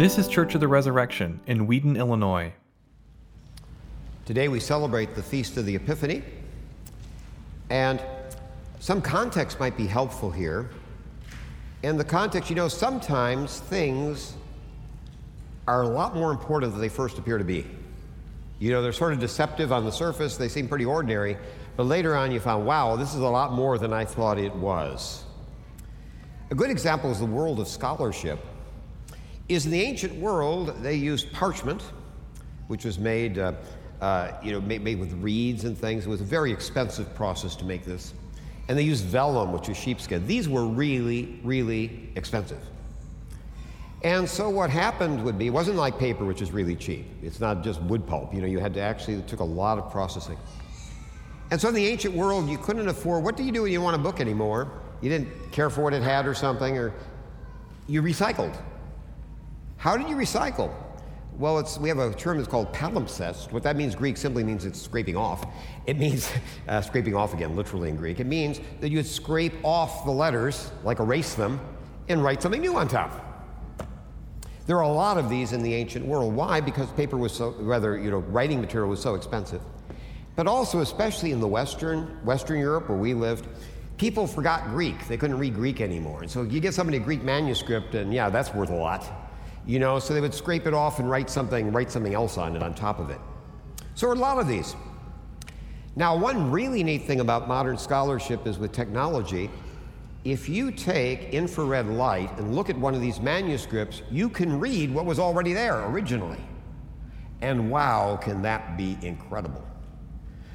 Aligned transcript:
This 0.00 0.16
is 0.16 0.28
Church 0.28 0.54
of 0.54 0.62
the 0.62 0.66
Resurrection 0.66 1.40
in 1.46 1.66
Wheaton, 1.66 1.94
Illinois. 1.94 2.54
Today 4.24 4.48
we 4.48 4.58
celebrate 4.58 5.14
the 5.14 5.22
Feast 5.22 5.58
of 5.58 5.66
the 5.66 5.76
Epiphany, 5.76 6.22
and 7.68 8.00
some 8.78 9.02
context 9.02 9.60
might 9.60 9.76
be 9.76 9.86
helpful 9.86 10.30
here. 10.30 10.70
In 11.82 11.98
the 11.98 12.04
context, 12.04 12.48
you 12.48 12.56
know, 12.56 12.66
sometimes 12.66 13.60
things 13.60 14.32
are 15.68 15.82
a 15.82 15.88
lot 15.88 16.14
more 16.14 16.30
important 16.30 16.72
than 16.72 16.80
they 16.80 16.88
first 16.88 17.18
appear 17.18 17.36
to 17.36 17.44
be. 17.44 17.66
You 18.58 18.70
know, 18.70 18.80
they're 18.80 18.92
sort 18.92 19.12
of 19.12 19.18
deceptive 19.18 19.70
on 19.70 19.84
the 19.84 19.92
surface, 19.92 20.38
they 20.38 20.48
seem 20.48 20.66
pretty 20.66 20.86
ordinary, 20.86 21.36
but 21.76 21.82
later 21.82 22.16
on 22.16 22.32
you 22.32 22.40
found, 22.40 22.64
wow, 22.64 22.96
this 22.96 23.10
is 23.12 23.20
a 23.20 23.28
lot 23.28 23.52
more 23.52 23.76
than 23.76 23.92
I 23.92 24.06
thought 24.06 24.38
it 24.38 24.54
was. 24.54 25.24
A 26.50 26.54
good 26.54 26.70
example 26.70 27.10
is 27.10 27.18
the 27.18 27.26
world 27.26 27.60
of 27.60 27.68
scholarship. 27.68 28.42
Is 29.50 29.66
in 29.66 29.72
the 29.72 29.80
ancient 29.80 30.14
world, 30.14 30.76
they 30.80 30.94
used 30.94 31.32
parchment, 31.32 31.82
which 32.68 32.84
was 32.84 33.00
made, 33.00 33.36
uh, 33.36 33.54
uh, 34.00 34.30
you 34.44 34.52
know, 34.52 34.60
made, 34.60 34.80
made 34.80 35.00
with 35.00 35.12
reeds 35.14 35.64
and 35.64 35.76
things. 35.76 36.06
It 36.06 36.08
was 36.08 36.20
a 36.20 36.24
very 36.24 36.52
expensive 36.52 37.12
process 37.16 37.56
to 37.56 37.64
make 37.64 37.84
this. 37.84 38.14
And 38.68 38.78
they 38.78 38.84
used 38.84 39.06
vellum, 39.06 39.52
which 39.52 39.68
is 39.68 39.76
sheepskin. 39.76 40.24
These 40.28 40.48
were 40.48 40.64
really, 40.64 41.40
really 41.42 42.10
expensive. 42.14 42.60
And 44.02 44.28
so 44.28 44.48
what 44.48 44.70
happened 44.70 45.24
would 45.24 45.36
be, 45.36 45.48
it 45.48 45.50
wasn't 45.50 45.78
like 45.78 45.98
paper, 45.98 46.24
which 46.24 46.42
is 46.42 46.52
really 46.52 46.76
cheap. 46.76 47.06
It's 47.20 47.40
not 47.40 47.64
just 47.64 47.82
wood 47.82 48.06
pulp. 48.06 48.32
You 48.32 48.42
know, 48.42 48.46
you 48.46 48.60
had 48.60 48.72
to 48.74 48.80
actually, 48.80 49.14
it 49.14 49.26
took 49.26 49.40
a 49.40 49.44
lot 49.44 49.78
of 49.78 49.90
processing. 49.90 50.36
And 51.50 51.60
so 51.60 51.70
in 51.70 51.74
the 51.74 51.88
ancient 51.88 52.14
world, 52.14 52.48
you 52.48 52.56
couldn't 52.56 52.86
afford, 52.86 53.24
what 53.24 53.36
do 53.36 53.42
you 53.42 53.50
do 53.50 53.62
when 53.62 53.72
you 53.72 53.80
want 53.80 53.96
a 53.96 53.98
book 53.98 54.20
anymore? 54.20 54.70
You 55.00 55.10
didn't 55.10 55.50
care 55.50 55.70
for 55.70 55.82
what 55.82 55.92
it 55.92 56.04
had 56.04 56.24
or 56.24 56.34
something, 56.34 56.78
or 56.78 56.94
you 57.88 58.00
recycled. 58.00 58.56
How 59.80 59.96
did 59.96 60.10
you 60.10 60.16
recycle? 60.16 60.70
Well, 61.38 61.58
it's, 61.58 61.78
we 61.78 61.88
have 61.88 61.96
a 61.96 62.12
term 62.12 62.36
that's 62.36 62.50
called 62.50 62.70
palimpsest. 62.74 63.50
What 63.50 63.62
that 63.62 63.76
means, 63.76 63.94
Greek, 63.94 64.18
simply 64.18 64.44
means 64.44 64.66
it's 64.66 64.78
scraping 64.78 65.16
off. 65.16 65.46
It 65.86 65.96
means 65.96 66.30
uh, 66.68 66.82
scraping 66.82 67.14
off 67.14 67.32
again, 67.32 67.56
literally 67.56 67.88
in 67.88 67.96
Greek. 67.96 68.20
It 68.20 68.26
means 68.26 68.60
that 68.80 68.90
you 68.90 68.98
would 68.98 69.06
scrape 69.06 69.54
off 69.64 70.04
the 70.04 70.10
letters, 70.10 70.70
like 70.84 71.00
erase 71.00 71.32
them, 71.32 71.58
and 72.10 72.22
write 72.22 72.42
something 72.42 72.60
new 72.60 72.76
on 72.76 72.88
top. 72.88 73.24
There 74.66 74.76
are 74.76 74.82
a 74.82 74.92
lot 74.92 75.16
of 75.16 75.30
these 75.30 75.54
in 75.54 75.62
the 75.62 75.72
ancient 75.72 76.04
world. 76.04 76.34
Why? 76.34 76.60
Because 76.60 76.92
paper 76.92 77.16
was 77.16 77.32
so, 77.32 77.54
rather, 77.60 77.96
you 77.98 78.10
know, 78.10 78.18
writing 78.18 78.60
material 78.60 78.90
was 78.90 79.00
so 79.00 79.14
expensive. 79.14 79.62
But 80.36 80.46
also, 80.46 80.80
especially 80.80 81.32
in 81.32 81.40
the 81.40 81.48
Western, 81.48 82.22
Western 82.22 82.58
Europe 82.58 82.90
where 82.90 82.98
we 82.98 83.14
lived, 83.14 83.48
people 83.96 84.26
forgot 84.26 84.66
Greek. 84.66 85.08
They 85.08 85.16
couldn't 85.16 85.38
read 85.38 85.54
Greek 85.54 85.80
anymore. 85.80 86.20
And 86.20 86.30
so 86.30 86.42
you 86.42 86.60
get 86.60 86.74
somebody 86.74 86.98
a 86.98 87.00
Greek 87.00 87.22
manuscript, 87.22 87.94
and 87.94 88.12
yeah, 88.12 88.28
that's 88.28 88.52
worth 88.52 88.68
a 88.68 88.76
lot 88.76 89.10
you 89.66 89.78
know, 89.78 89.98
so 89.98 90.14
they 90.14 90.20
would 90.20 90.34
scrape 90.34 90.66
it 90.66 90.74
off 90.74 90.98
and 90.98 91.08
write 91.10 91.30
something, 91.30 91.72
write 91.72 91.90
something 91.90 92.14
else 92.14 92.38
on 92.38 92.56
it 92.56 92.62
on 92.62 92.74
top 92.74 92.98
of 92.98 93.10
it. 93.10 93.18
So 93.94 94.12
a 94.12 94.14
lot 94.14 94.38
of 94.38 94.48
these. 94.48 94.74
Now, 95.96 96.16
one 96.16 96.50
really 96.50 96.82
neat 96.82 97.06
thing 97.06 97.20
about 97.20 97.48
modern 97.48 97.76
scholarship 97.76 98.46
is 98.46 98.58
with 98.58 98.72
technology, 98.72 99.50
if 100.24 100.48
you 100.48 100.70
take 100.70 101.34
infrared 101.34 101.86
light 101.88 102.30
and 102.38 102.54
look 102.54 102.70
at 102.70 102.76
one 102.78 102.94
of 102.94 103.00
these 103.00 103.20
manuscripts, 103.20 104.02
you 104.10 104.28
can 104.28 104.60
read 104.60 104.92
what 104.92 105.06
was 105.06 105.18
already 105.18 105.52
there 105.52 105.86
originally. 105.86 106.40
And 107.40 107.70
wow, 107.70 108.16
can 108.16 108.42
that 108.42 108.76
be 108.76 108.98
incredible. 109.02 109.64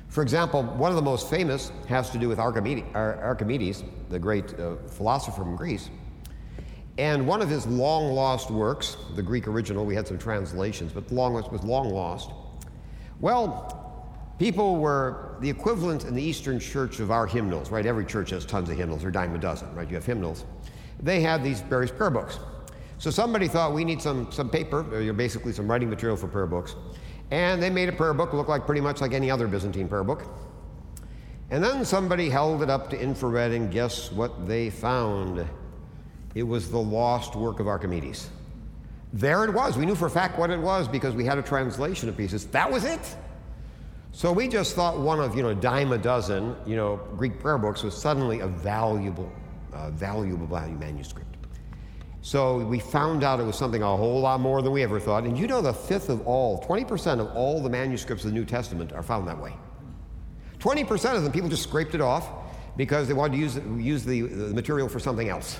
For 0.08 0.22
example, 0.22 0.64
one 0.64 0.92
of 0.92 0.96
the 0.96 1.02
most 1.02 1.30
famous 1.30 1.72
has 1.88 2.10
to 2.12 2.18
do 2.18 2.30
with 2.30 2.40
Archimedes, 2.40 2.86
Archimedes 2.94 3.84
the 4.10 4.20
great 4.20 4.58
uh, 4.60 4.76
philosopher 4.88 5.44
from 5.44 5.56
Greece. 5.56 5.90
And 6.98 7.28
one 7.28 7.42
of 7.42 7.50
his 7.50 7.68
long 7.68 8.14
lost 8.14 8.50
works, 8.50 8.96
the 9.16 9.22
Greek 9.22 9.48
original, 9.48 9.86
we 9.86 9.96
had 9.96 10.08
some 10.08 10.18
translations, 10.18 10.94
but 10.94 11.10
the 11.10 11.14
long 11.14 11.34
was 11.34 11.64
long 11.64 11.90
lost. 11.90 12.32
Well, 13.20 14.32
people 14.40 14.78
were 14.78 15.36
the 15.42 15.50
equivalent 15.50 16.06
in 16.06 16.16
the 16.16 16.24
Eastern 16.24 16.60
Church 16.60 17.02
of 17.02 17.12
our 17.12 17.28
hymnals, 17.28 17.70
right? 17.70 17.86
Every 17.86 18.06
church 18.06 18.30
has 18.30 18.46
tons 18.46 18.70
of 18.70 18.78
hymnals, 18.78 19.04
or 19.04 19.12
dime 19.12 19.36
a 19.36 19.38
dozen, 19.38 19.74
right? 19.76 19.90
You 19.90 19.96
have 19.96 20.06
hymnals. 20.06 20.46
They 21.02 21.20
had 21.20 21.44
these 21.44 21.60
various 21.62 21.92
prayer 21.92 22.10
books. 22.10 22.40
So 22.98 23.12
somebody 23.12 23.50
thought 23.50 23.74
we 23.74 23.84
need 23.84 24.02
some, 24.02 24.32
some 24.32 24.50
paper, 24.50 24.86
or 24.94 25.14
basically 25.14 25.52
some 25.52 25.70
writing 25.70 25.90
material 25.90 26.16
for 26.16 26.28
prayer 26.28 26.48
books. 26.48 26.76
And 27.32 27.62
they 27.62 27.70
made 27.70 27.90
a 27.90 27.92
prayer 27.92 28.14
book 28.14 28.32
look 28.32 28.48
like 28.48 28.66
pretty 28.66 28.82
much 28.82 29.02
like 29.02 29.12
any 29.12 29.30
other 29.30 29.48
Byzantine 29.48 29.90
prayer 29.90 30.04
book. 30.04 30.24
And 31.50 31.62
then 31.62 31.84
somebody 31.84 32.30
held 32.30 32.64
it 32.64 32.70
up 32.70 32.90
to 32.92 33.00
infrared, 33.00 33.52
and 33.52 33.70
guess 33.70 34.12
what 34.14 34.48
they 34.48 34.70
found? 34.70 35.46
It 36.36 36.44
was 36.44 36.70
the 36.70 36.78
lost 36.78 37.36
work 37.36 37.60
of 37.60 37.68
Archimedes. 37.68 38.30
There 39.14 39.46
it 39.46 39.54
was. 39.54 39.78
We 39.78 39.86
knew 39.86 39.96
for 39.96 40.08
a 40.08 40.10
fact 40.10 40.38
what 40.38 40.50
it 40.50 40.60
was 40.60 40.90
because 40.90 41.16
we 41.16 41.26
had 41.26 41.38
a 41.38 41.42
translation 41.42 42.10
of 42.10 42.18
pieces. 42.18 42.46
That 42.48 42.70
was 42.70 42.84
it. 42.84 43.16
So 44.12 44.32
we 44.32 44.50
just 44.50 44.76
thought 44.76 45.00
one 45.00 45.22
of, 45.22 45.36
you 45.36 45.44
know, 45.44 45.50
a 45.50 45.56
dime 45.56 45.94
a 45.94 45.98
dozen, 45.98 46.56
you 46.66 46.76
know, 46.76 46.98
Greek 47.16 47.40
prayer 47.40 47.58
books 47.58 47.84
was 47.84 47.96
suddenly 47.96 48.42
a 48.42 48.48
valuable, 48.48 49.32
uh, 49.74 49.92
valuable 49.92 50.46
value 50.46 50.76
manuscript. 50.76 51.36
So 52.22 52.58
we 52.58 52.80
found 52.80 53.24
out 53.24 53.40
it 53.40 53.44
was 53.44 53.58
something 53.58 53.84
a 53.84 53.98
whole 53.98 54.20
lot 54.20 54.42
more 54.42 54.62
than 54.62 54.72
we 54.72 54.84
ever 54.84 55.00
thought. 55.00 55.24
And 55.24 55.38
you 55.38 55.48
know, 55.48 55.62
the 55.62 55.74
fifth 55.74 56.10
of 56.10 56.26
all, 56.28 56.62
20% 56.64 57.20
of 57.20 57.28
all 57.36 57.62
the 57.62 57.70
manuscripts 57.70 58.26
of 58.26 58.32
the 58.32 58.36
New 58.36 58.46
Testament 58.46 58.92
are 58.94 59.04
found 59.04 59.28
that 59.28 59.40
way. 59.40 59.54
20% 60.60 61.16
of 61.16 61.24
them, 61.24 61.32
people 61.32 61.50
just 61.50 61.64
scraped 61.64 61.94
it 61.94 62.02
off 62.02 62.28
because 62.76 63.08
they 63.08 63.14
wanted 63.14 63.34
to 63.34 63.40
use, 63.40 63.56
use 63.78 64.04
the, 64.04 64.22
the 64.22 64.54
material 64.54 64.90
for 64.90 65.00
something 65.00 65.30
else. 65.30 65.60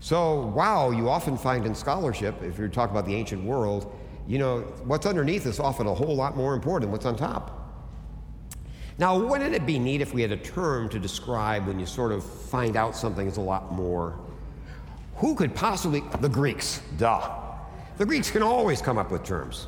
So, 0.00 0.46
wow, 0.54 0.90
you 0.90 1.08
often 1.08 1.36
find 1.36 1.66
in 1.66 1.74
scholarship, 1.74 2.40
if 2.42 2.56
you're 2.56 2.68
talking 2.68 2.96
about 2.96 3.06
the 3.06 3.14
ancient 3.14 3.42
world, 3.42 3.92
you 4.28 4.38
know, 4.38 4.60
what's 4.84 5.06
underneath 5.06 5.46
is 5.46 5.58
often 5.58 5.86
a 5.86 5.94
whole 5.94 6.14
lot 6.14 6.36
more 6.36 6.54
important 6.54 6.82
than 6.82 6.92
what's 6.92 7.06
on 7.06 7.16
top. 7.16 7.54
Now, 8.98 9.18
wouldn't 9.18 9.54
it 9.54 9.64
be 9.64 9.78
neat 9.78 10.00
if 10.00 10.12
we 10.12 10.22
had 10.22 10.32
a 10.32 10.36
term 10.36 10.88
to 10.90 10.98
describe 10.98 11.66
when 11.66 11.78
you 11.78 11.86
sort 11.86 12.12
of 12.12 12.24
find 12.24 12.76
out 12.76 12.96
something 12.96 13.26
is 13.26 13.36
a 13.36 13.40
lot 13.40 13.72
more? 13.72 14.18
Who 15.16 15.34
could 15.34 15.54
possibly? 15.54 16.02
The 16.20 16.28
Greeks, 16.28 16.82
duh. 16.96 17.30
The 17.96 18.06
Greeks 18.06 18.30
can 18.30 18.42
always 18.42 18.80
come 18.80 18.98
up 18.98 19.10
with 19.10 19.24
terms. 19.24 19.66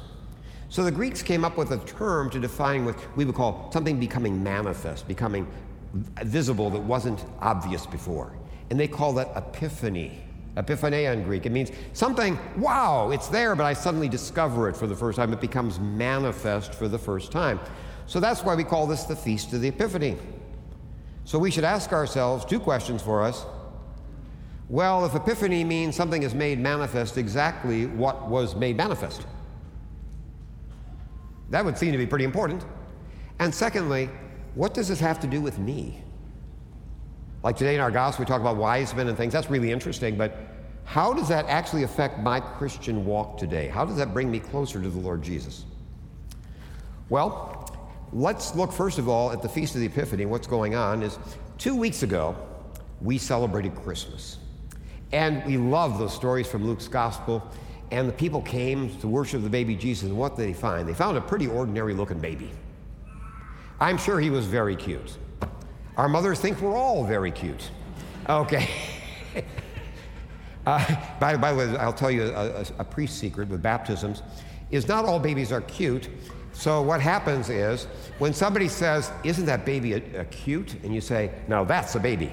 So 0.68 0.84
the 0.84 0.92
Greeks 0.92 1.22
came 1.22 1.44
up 1.44 1.56
with 1.56 1.72
a 1.72 1.78
term 1.78 2.30
to 2.30 2.38
define 2.38 2.84
what 2.84 2.96
we 3.16 3.24
would 3.24 3.34
call 3.34 3.70
something 3.72 3.98
becoming 3.98 4.42
manifest, 4.42 5.08
becoming 5.08 5.48
visible 6.22 6.70
that 6.70 6.80
wasn't 6.80 7.24
obvious 7.40 7.86
before 7.86 8.32
and 8.70 8.78
they 8.78 8.88
call 8.88 9.12
that 9.14 9.28
epiphany. 9.36 10.22
Epiphania 10.56 11.12
in 11.12 11.22
Greek. 11.22 11.46
It 11.46 11.52
means 11.52 11.70
something, 11.92 12.38
wow, 12.56 13.10
it's 13.10 13.28
there, 13.28 13.54
but 13.54 13.64
I 13.64 13.72
suddenly 13.72 14.08
discover 14.08 14.68
it 14.68 14.76
for 14.76 14.86
the 14.86 14.96
first 14.96 15.16
time. 15.16 15.32
It 15.32 15.40
becomes 15.40 15.78
manifest 15.78 16.74
for 16.74 16.88
the 16.88 16.98
first 16.98 17.30
time. 17.30 17.60
So 18.06 18.18
that's 18.18 18.42
why 18.42 18.54
we 18.54 18.64
call 18.64 18.86
this 18.86 19.04
the 19.04 19.14
Feast 19.14 19.52
of 19.52 19.60
the 19.60 19.68
Epiphany. 19.68 20.16
So 21.24 21.38
we 21.38 21.50
should 21.50 21.64
ask 21.64 21.92
ourselves 21.92 22.44
two 22.44 22.58
questions 22.58 23.00
for 23.00 23.22
us. 23.22 23.46
Well, 24.68 25.04
if 25.04 25.14
epiphany 25.14 25.64
means 25.64 25.96
something 25.96 26.22
is 26.22 26.34
made 26.34 26.58
manifest, 26.58 27.18
exactly 27.18 27.86
what 27.86 28.28
was 28.28 28.54
made 28.54 28.76
manifest? 28.76 29.26
That 31.50 31.64
would 31.64 31.76
seem 31.76 31.92
to 31.92 31.98
be 31.98 32.06
pretty 32.06 32.24
important. 32.24 32.64
And 33.40 33.54
secondly, 33.54 34.10
what 34.54 34.74
does 34.74 34.88
this 34.88 35.00
have 35.00 35.18
to 35.20 35.26
do 35.26 35.40
with 35.40 35.58
me? 35.58 36.02
Like 37.42 37.56
today 37.56 37.74
in 37.74 37.80
our 37.80 37.90
gospel, 37.90 38.24
we 38.24 38.28
talk 38.28 38.40
about 38.40 38.56
wise 38.56 38.94
men 38.94 39.08
and 39.08 39.16
things. 39.16 39.32
That's 39.32 39.48
really 39.48 39.72
interesting, 39.72 40.16
but 40.16 40.36
how 40.84 41.14
does 41.14 41.28
that 41.28 41.46
actually 41.46 41.84
affect 41.84 42.18
my 42.18 42.40
Christian 42.40 43.06
walk 43.06 43.38
today? 43.38 43.68
How 43.68 43.84
does 43.84 43.96
that 43.96 44.12
bring 44.12 44.30
me 44.30 44.40
closer 44.40 44.82
to 44.82 44.88
the 44.90 44.98
Lord 44.98 45.22
Jesus? 45.22 45.64
Well, 47.08 47.76
let's 48.12 48.54
look 48.54 48.72
first 48.72 48.98
of 48.98 49.08
all 49.08 49.32
at 49.32 49.40
the 49.40 49.48
Feast 49.48 49.74
of 49.74 49.80
the 49.80 49.86
Epiphany. 49.86 50.26
What's 50.26 50.46
going 50.46 50.74
on 50.74 51.02
is 51.02 51.18
two 51.58 51.74
weeks 51.74 52.02
ago, 52.02 52.36
we 53.00 53.16
celebrated 53.16 53.74
Christmas. 53.74 54.38
And 55.12 55.44
we 55.46 55.56
love 55.56 55.98
those 55.98 56.14
stories 56.14 56.46
from 56.46 56.66
Luke's 56.66 56.88
gospel. 56.88 57.42
And 57.90 58.08
the 58.08 58.12
people 58.12 58.42
came 58.42 58.96
to 58.98 59.08
worship 59.08 59.42
the 59.42 59.48
baby 59.48 59.74
Jesus. 59.74 60.08
And 60.08 60.16
what 60.16 60.36
did 60.36 60.46
they 60.46 60.52
find? 60.52 60.86
They 60.86 60.94
found 60.94 61.16
a 61.16 61.20
pretty 61.20 61.46
ordinary 61.46 61.94
looking 61.94 62.20
baby. 62.20 62.50
I'm 63.80 63.96
sure 63.96 64.20
he 64.20 64.30
was 64.30 64.46
very 64.46 64.76
cute. 64.76 65.16
Our 66.00 66.08
mothers 66.08 66.40
think 66.40 66.62
we're 66.62 66.74
all 66.74 67.04
very 67.04 67.30
cute. 67.30 67.70
Okay. 68.26 68.70
uh, 70.66 70.96
by, 71.20 71.36
by, 71.36 71.52
the 71.52 71.58
way, 71.58 71.76
I'll 71.76 71.92
tell 71.92 72.10
you 72.10 72.22
a, 72.22 72.62
a, 72.62 72.64
a 72.78 72.84
priest 72.84 73.18
secret 73.18 73.50
with 73.50 73.60
baptisms 73.60 74.22
is 74.70 74.88
not 74.88 75.04
all 75.04 75.18
babies 75.20 75.52
are 75.52 75.60
cute. 75.60 76.08
So 76.54 76.80
what 76.80 77.02
happens 77.02 77.50
is 77.50 77.84
when 78.18 78.32
somebody 78.32 78.66
says, 78.66 79.12
"Isn't 79.24 79.44
that 79.44 79.66
baby 79.66 79.92
a, 79.92 80.20
a 80.20 80.24
cute?" 80.24 80.72
and 80.82 80.94
you 80.94 81.02
say, 81.02 81.32
"No, 81.48 81.66
that's 81.66 81.94
a 81.96 82.00
baby." 82.00 82.32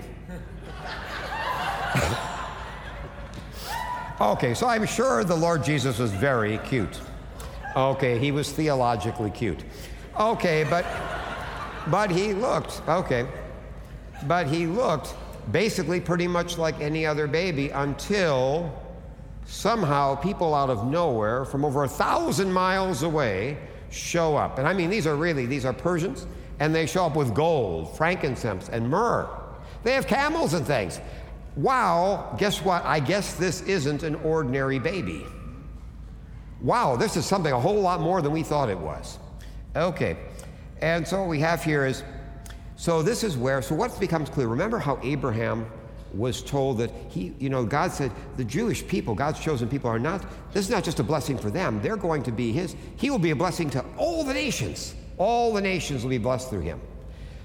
okay, 4.21 4.53
so 4.53 4.65
I'm 4.67 4.85
sure 4.85 5.25
the 5.25 5.35
Lord 5.35 5.61
Jesus 5.61 5.99
was 5.99 6.13
very 6.13 6.57
cute. 6.59 7.01
Okay, 7.75 8.17
he 8.17 8.31
was 8.31 8.49
theologically 8.49 9.31
cute. 9.31 9.65
Okay, 10.17 10.65
but 10.69 10.85
but 11.87 12.09
he 12.09 12.31
looked 12.31 12.81
okay 12.87 13.27
but 14.25 14.47
he 14.47 14.65
looked 14.65 15.13
basically 15.51 15.99
pretty 15.99 16.27
much 16.27 16.57
like 16.57 16.79
any 16.81 17.05
other 17.05 17.27
baby 17.27 17.69
until 17.69 18.73
somehow 19.45 20.15
people 20.15 20.53
out 20.53 20.69
of 20.69 20.85
nowhere 20.85 21.45
from 21.45 21.63
over 21.63 21.83
a 21.83 21.87
thousand 21.87 22.51
miles 22.51 23.03
away 23.03 23.57
show 23.89 24.35
up. 24.35 24.59
And 24.59 24.67
I 24.67 24.73
mean, 24.73 24.89
these 24.89 25.07
are 25.07 25.15
really, 25.15 25.45
these 25.45 25.65
are 25.65 25.73
Persians, 25.73 26.27
and 26.59 26.75
they 26.75 26.85
show 26.85 27.05
up 27.05 27.15
with 27.15 27.33
gold, 27.33 27.95
frankincense, 27.95 28.69
and 28.69 28.89
myrrh. 28.89 29.29
They 29.83 29.93
have 29.93 30.07
camels 30.07 30.53
and 30.53 30.65
things. 30.65 30.99
Wow, 31.55 32.35
guess 32.37 32.61
what? 32.61 32.83
I 32.85 32.99
guess 32.99 33.33
this 33.33 33.61
isn't 33.61 34.03
an 34.03 34.15
ordinary 34.15 34.79
baby. 34.79 35.25
Wow, 36.61 36.95
this 36.95 37.15
is 37.15 37.25
something 37.25 37.53
a 37.53 37.59
whole 37.59 37.79
lot 37.79 38.01
more 38.01 38.21
than 38.21 38.31
we 38.31 38.43
thought 38.43 38.69
it 38.69 38.77
was. 38.77 39.17
Okay, 39.75 40.17
and 40.81 41.07
so 41.07 41.21
what 41.21 41.29
we 41.29 41.39
have 41.39 41.63
here 41.63 41.85
is 41.85 42.03
so 42.77 43.01
this 43.01 43.24
is 43.24 43.35
where, 43.35 43.62
so 43.63 43.74
what 43.74 44.00
becomes 44.00 44.29
clear? 44.29 44.47
Remember 44.47 44.77
how 44.77 45.00
Abraham 45.01 45.65
was 46.13 46.44
told 46.44 46.77
that 46.77 46.91
he, 47.09 47.33
you 47.39 47.50
know, 47.50 47.65
God 47.65 47.91
said 47.91 48.12
the 48.38 48.45
Jewish 48.45 48.88
people, 48.88 49.15
God's 49.15 49.39
chosen 49.39 49.68
people, 49.68 49.89
are 49.89 50.00
not, 50.00 50.24
this 50.53 50.63
is 50.65 50.71
not 50.71 50.83
just 50.83 51.00
a 51.00 51.03
blessing 51.03 51.39
for 51.39 51.50
them. 51.50 51.81
They're 51.81 51.97
going 51.97 52.21
to 52.24 52.31
be 52.31 52.51
his, 52.51 52.75
he 52.95 53.09
will 53.09 53.19
be 53.19 53.31
a 53.31 53.35
blessing 53.35 53.71
to 53.71 53.83
all 53.97 54.24
the 54.24 54.33
nations. 54.33 54.94
All 55.18 55.51
the 55.51 55.62
nations 55.62 56.03
will 56.03 56.12
be 56.12 56.19
blessed 56.19 56.51
through 56.51 56.62
him. 56.62 56.79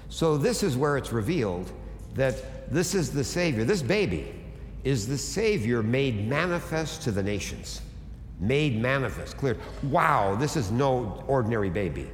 So 0.09 0.37
this 0.37 0.61
is 0.61 0.77
where 0.77 0.97
it's 0.97 1.11
revealed 1.11 1.71
that 2.13 2.71
this 2.71 2.93
is 2.93 3.11
the 3.11 3.23
Savior. 3.23 3.63
This 3.63 3.81
baby 3.81 4.33
is 4.83 5.07
the 5.07 5.17
Savior 5.17 5.81
made 5.81 6.27
manifest 6.27 7.01
to 7.03 7.11
the 7.11 7.23
nations. 7.23 7.81
Made 8.39 8.79
manifest, 8.79 9.37
clear. 9.37 9.57
Wow, 9.81 10.35
this 10.35 10.55
is 10.55 10.71
no 10.71 11.23
ordinary 11.27 11.71
baby. 11.71 12.07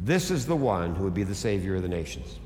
This 0.00 0.30
is 0.30 0.44
the 0.44 0.56
one 0.56 0.94
who 0.94 1.04
would 1.04 1.14
be 1.14 1.22
the 1.22 1.34
Savior 1.34 1.76
of 1.76 1.82
the 1.82 1.88
nations. 1.88 2.38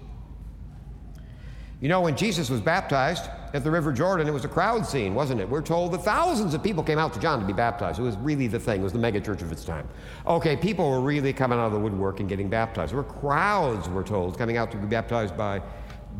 You 1.82 1.88
know, 1.88 2.00
when 2.00 2.16
Jesus 2.16 2.48
was 2.48 2.60
baptized 2.60 3.28
at 3.54 3.64
the 3.64 3.70
River 3.70 3.92
Jordan, 3.92 4.28
it 4.28 4.30
was 4.30 4.44
a 4.44 4.48
crowd 4.48 4.86
scene, 4.86 5.16
wasn't 5.16 5.40
it? 5.40 5.48
We're 5.48 5.62
told 5.62 5.90
that 5.92 6.04
thousands 6.04 6.54
of 6.54 6.62
people 6.62 6.84
came 6.84 6.96
out 6.96 7.12
to 7.14 7.18
John 7.18 7.40
to 7.40 7.44
be 7.44 7.52
baptized. 7.52 7.98
It 7.98 8.02
was 8.02 8.16
really 8.18 8.46
the 8.46 8.60
thing, 8.60 8.82
it 8.82 8.84
was 8.84 8.92
the 8.92 9.00
megachurch 9.00 9.42
of 9.42 9.50
its 9.50 9.64
time. 9.64 9.88
Okay, 10.24 10.56
people 10.56 10.88
were 10.88 11.00
really 11.00 11.32
coming 11.32 11.58
out 11.58 11.66
of 11.66 11.72
the 11.72 11.80
woodwork 11.80 12.20
and 12.20 12.28
getting 12.28 12.48
baptized. 12.48 12.92
There 12.92 12.98
were 12.98 13.02
crowds, 13.02 13.88
we're 13.88 14.04
told, 14.04 14.38
coming 14.38 14.56
out 14.56 14.70
to 14.70 14.76
be 14.76 14.86
baptized 14.86 15.36
by, 15.36 15.60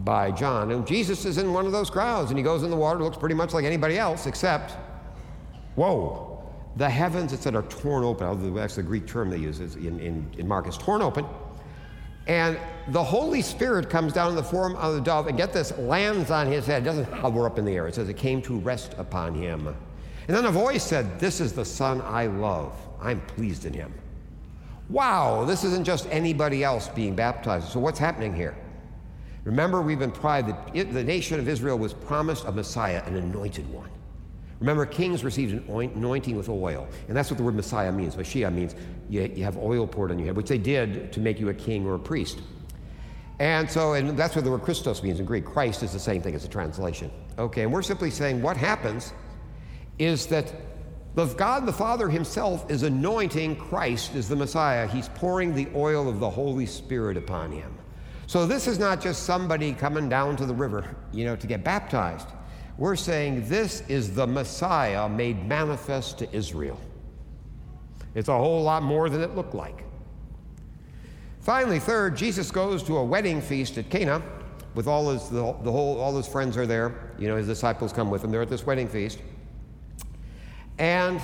by 0.02 0.32
John. 0.32 0.72
And 0.72 0.84
Jesus 0.84 1.24
is 1.24 1.38
in 1.38 1.52
one 1.52 1.64
of 1.64 1.70
those 1.70 1.90
crowds, 1.90 2.32
and 2.32 2.38
he 2.38 2.42
goes 2.42 2.64
in 2.64 2.70
the 2.70 2.76
water, 2.76 2.98
looks 2.98 3.16
pretty 3.16 3.36
much 3.36 3.54
like 3.54 3.64
anybody 3.64 3.98
else, 3.98 4.26
except, 4.26 4.72
whoa, 5.76 6.44
the 6.74 6.90
heavens, 6.90 7.32
it 7.32 7.40
said, 7.40 7.54
are 7.54 7.62
torn 7.62 8.02
open. 8.02 8.52
That's 8.52 8.74
the 8.74 8.82
Greek 8.82 9.06
term 9.06 9.30
they 9.30 9.38
use 9.38 9.60
in, 9.60 10.00
in, 10.00 10.28
in 10.38 10.48
Mark, 10.48 10.66
is 10.66 10.76
torn 10.76 11.02
open 11.02 11.24
and 12.26 12.58
the 12.88 13.02
Holy 13.02 13.42
Spirit 13.42 13.90
comes 13.90 14.12
down 14.12 14.30
in 14.30 14.36
the 14.36 14.42
form 14.42 14.76
of 14.76 14.94
the 14.94 15.00
dove, 15.00 15.26
and 15.26 15.36
get 15.36 15.52
this, 15.52 15.76
lands 15.78 16.30
on 16.30 16.46
his 16.46 16.66
head. 16.66 16.82
It 16.82 16.84
doesn't 16.84 17.12
hover 17.12 17.46
up 17.46 17.58
in 17.58 17.64
the 17.64 17.72
air. 17.72 17.88
It 17.88 17.94
says 17.94 18.08
it 18.08 18.16
came 18.16 18.42
to 18.42 18.58
rest 18.58 18.94
upon 18.98 19.34
him. 19.34 19.66
And 19.66 20.36
then 20.36 20.44
a 20.44 20.50
voice 20.50 20.84
said, 20.84 21.18
This 21.18 21.40
is 21.40 21.52
the 21.52 21.64
Son 21.64 22.00
I 22.02 22.26
love. 22.26 22.74
I'm 23.00 23.20
pleased 23.22 23.64
in 23.64 23.72
him. 23.72 23.92
Wow, 24.88 25.44
this 25.44 25.64
isn't 25.64 25.84
just 25.84 26.06
anybody 26.10 26.62
else 26.62 26.88
being 26.88 27.14
baptized. 27.14 27.68
So, 27.68 27.80
what's 27.80 27.98
happening 27.98 28.34
here? 28.34 28.56
Remember, 29.44 29.82
we've 29.82 29.98
been 29.98 30.12
pride 30.12 30.46
that 30.46 30.92
the 30.92 31.02
nation 31.02 31.40
of 31.40 31.48
Israel 31.48 31.78
was 31.78 31.92
promised 31.92 32.44
a 32.44 32.52
Messiah, 32.52 33.02
an 33.06 33.16
anointed 33.16 33.68
one. 33.72 33.90
Remember, 34.62 34.86
kings 34.86 35.24
received 35.24 35.68
an 35.68 35.90
anointing 35.96 36.36
with 36.36 36.48
oil. 36.48 36.86
And 37.08 37.16
that's 37.16 37.32
what 37.32 37.36
the 37.36 37.42
word 37.42 37.56
Messiah 37.56 37.90
means. 37.90 38.14
Mashiach 38.14 38.54
means 38.54 38.76
you, 39.10 39.22
you 39.34 39.42
have 39.42 39.56
oil 39.56 39.88
poured 39.88 40.12
on 40.12 40.20
your 40.20 40.26
head, 40.26 40.36
which 40.36 40.46
they 40.46 40.56
did 40.56 41.12
to 41.14 41.18
make 41.18 41.40
you 41.40 41.48
a 41.48 41.54
king 41.54 41.84
or 41.84 41.96
a 41.96 41.98
priest. 41.98 42.38
And 43.40 43.68
so, 43.68 43.94
and 43.94 44.16
that's 44.16 44.36
what 44.36 44.44
the 44.44 44.52
word 44.52 44.62
Christos 44.62 45.02
means 45.02 45.18
in 45.18 45.26
Greek. 45.26 45.44
Christ 45.44 45.82
is 45.82 45.92
the 45.92 45.98
same 45.98 46.22
thing 46.22 46.36
as 46.36 46.44
a 46.44 46.48
translation. 46.48 47.10
Okay, 47.40 47.62
and 47.62 47.72
we're 47.72 47.82
simply 47.82 48.08
saying 48.08 48.40
what 48.40 48.56
happens 48.56 49.12
is 49.98 50.28
that 50.28 50.54
the 51.16 51.26
God 51.26 51.66
the 51.66 51.72
Father 51.72 52.08
Himself 52.08 52.70
is 52.70 52.84
anointing 52.84 53.56
Christ 53.56 54.14
as 54.14 54.28
the 54.28 54.36
Messiah. 54.36 54.86
He's 54.86 55.08
pouring 55.08 55.56
the 55.56 55.66
oil 55.74 56.08
of 56.08 56.20
the 56.20 56.30
Holy 56.30 56.66
Spirit 56.66 57.16
upon 57.16 57.50
Him. 57.50 57.76
So 58.28 58.46
this 58.46 58.68
is 58.68 58.78
not 58.78 59.00
just 59.00 59.24
somebody 59.24 59.72
coming 59.72 60.08
down 60.08 60.36
to 60.36 60.46
the 60.46 60.54
river, 60.54 60.94
you 61.12 61.24
know, 61.24 61.34
to 61.34 61.46
get 61.48 61.64
baptized. 61.64 62.28
We're 62.78 62.96
saying 62.96 63.48
this 63.48 63.82
is 63.88 64.14
the 64.14 64.26
Messiah 64.26 65.08
made 65.08 65.46
manifest 65.46 66.18
to 66.18 66.34
Israel. 66.34 66.80
It's 68.14 68.28
a 68.28 68.36
whole 68.36 68.62
lot 68.62 68.82
more 68.82 69.08
than 69.08 69.20
it 69.20 69.34
looked 69.34 69.54
like. 69.54 69.84
Finally, 71.40 71.80
third, 71.80 72.16
Jesus 72.16 72.50
goes 72.50 72.82
to 72.84 72.98
a 72.98 73.04
wedding 73.04 73.40
feast 73.40 73.76
at 73.78 73.90
Cana 73.90 74.22
with 74.74 74.86
all 74.86 75.10
his, 75.10 75.28
the, 75.28 75.52
the 75.62 75.72
whole, 75.72 76.00
all 76.00 76.16
his 76.16 76.26
friends 76.26 76.56
are 76.56 76.66
there. 76.66 77.14
You 77.18 77.28
know, 77.28 77.36
his 77.36 77.46
disciples 77.46 77.92
come 77.92 78.10
with 78.10 78.22
him. 78.22 78.30
They're 78.30 78.42
at 78.42 78.48
this 78.48 78.64
wedding 78.64 78.88
feast. 78.88 79.18
And 80.78 81.20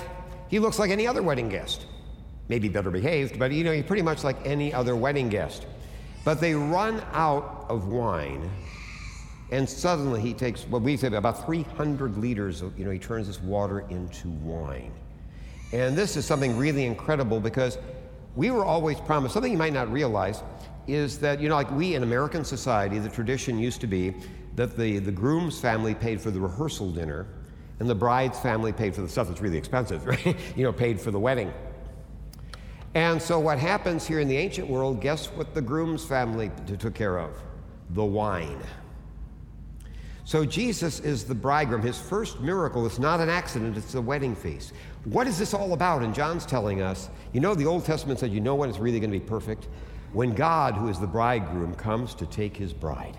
he 0.49 0.59
looks 0.59 0.77
like 0.77 0.91
any 0.91 1.07
other 1.07 1.23
wedding 1.23 1.49
guest. 1.49 1.85
Maybe 2.47 2.67
better 2.67 2.89
behaved, 2.89 3.37
but 3.37 3.51
you 3.51 3.63
know, 3.63 3.71
he's 3.71 3.85
pretty 3.85 4.01
much 4.01 4.23
like 4.23 4.37
any 4.45 4.73
other 4.73 4.95
wedding 4.95 5.29
guest. 5.29 5.67
But 6.25 6.41
they 6.41 6.53
run 6.53 7.01
out 7.13 7.65
of 7.69 7.87
wine 7.87 8.49
and 9.51 9.67
suddenly 9.67 10.21
he 10.21 10.33
takes 10.33 10.65
what 10.67 10.81
we 10.81 10.95
say 10.95 11.07
about 11.07 11.45
300 11.45 12.17
liters 12.17 12.61
of, 12.61 12.77
you 12.77 12.85
know, 12.85 12.91
he 12.91 12.99
turns 12.99 13.27
this 13.27 13.41
water 13.41 13.81
into 13.89 14.29
wine. 14.29 14.93
And 15.71 15.95
this 15.95 16.17
is 16.17 16.25
something 16.25 16.55
really 16.57 16.85
incredible 16.85 17.39
because 17.39 17.77
we 18.35 18.51
were 18.51 18.65
always 18.65 18.99
promised 18.99 19.33
something 19.33 19.51
you 19.51 19.57
might 19.57 19.73
not 19.73 19.91
realize 19.91 20.43
is 20.87 21.19
that, 21.19 21.39
you 21.39 21.49
know, 21.49 21.55
like 21.55 21.71
we 21.71 21.95
in 21.95 22.03
American 22.03 22.43
society, 22.43 22.99
the 22.99 23.09
tradition 23.09 23.57
used 23.59 23.81
to 23.81 23.87
be 23.87 24.13
that 24.55 24.77
the, 24.77 24.99
the 24.99 25.11
groom's 25.11 25.59
family 25.59 25.95
paid 25.95 26.21
for 26.21 26.31
the 26.31 26.39
rehearsal 26.39 26.91
dinner 26.91 27.27
and 27.79 27.89
the 27.89 27.95
bride's 27.95 28.39
family 28.39 28.71
paid 28.71 28.93
for 28.93 29.01
the 29.01 29.09
stuff 29.09 29.27
that's 29.27 29.41
really 29.41 29.57
expensive, 29.57 30.05
right? 30.05 30.35
you 30.55 30.63
know, 30.63 30.73
paid 30.73 30.99
for 30.99 31.11
the 31.11 31.19
wedding. 31.19 31.51
And 32.95 33.21
so 33.21 33.39
what 33.39 33.59
happens 33.59 34.07
here 34.07 34.19
in 34.19 34.27
the 34.27 34.37
ancient 34.37 34.67
world, 34.67 34.99
guess 34.99 35.27
what 35.27 35.53
the 35.53 35.61
groom's 35.61 36.03
family 36.03 36.51
took 36.79 36.95
care 36.95 37.19
of? 37.19 37.39
The 37.91 38.03
wine. 38.03 38.59
So 40.29 40.45
Jesus 40.45 40.99
is 40.99 41.23
the 41.23 41.33
bridegroom. 41.33 41.81
His 41.81 41.99
first 41.99 42.39
miracle 42.39 42.85
is 42.85 42.99
not 42.99 43.19
an 43.19 43.29
accident, 43.29 43.75
it's 43.75 43.93
the 43.93 43.99
wedding 43.99 44.35
feast. 44.35 44.73
What 45.05 45.25
is 45.25 45.39
this 45.39 45.55
all 45.55 45.73
about? 45.73 46.03
And 46.03 46.13
John's 46.13 46.45
telling 46.45 46.83
us, 46.83 47.09
you 47.33 47.39
know, 47.39 47.55
the 47.55 47.65
Old 47.65 47.83
Testament 47.83 48.19
said, 48.19 48.31
you 48.31 48.39
know 48.39 48.53
when 48.53 48.69
it's 48.69 48.77
really 48.77 48.99
going 48.99 49.11
to 49.11 49.17
be 49.17 49.25
perfect? 49.25 49.67
When 50.13 50.35
God, 50.35 50.75
who 50.75 50.87
is 50.87 50.99
the 50.99 51.07
bridegroom, 51.07 51.73
comes 51.73 52.13
to 52.13 52.27
take 52.27 52.55
his 52.55 52.73
bride. 52.73 53.17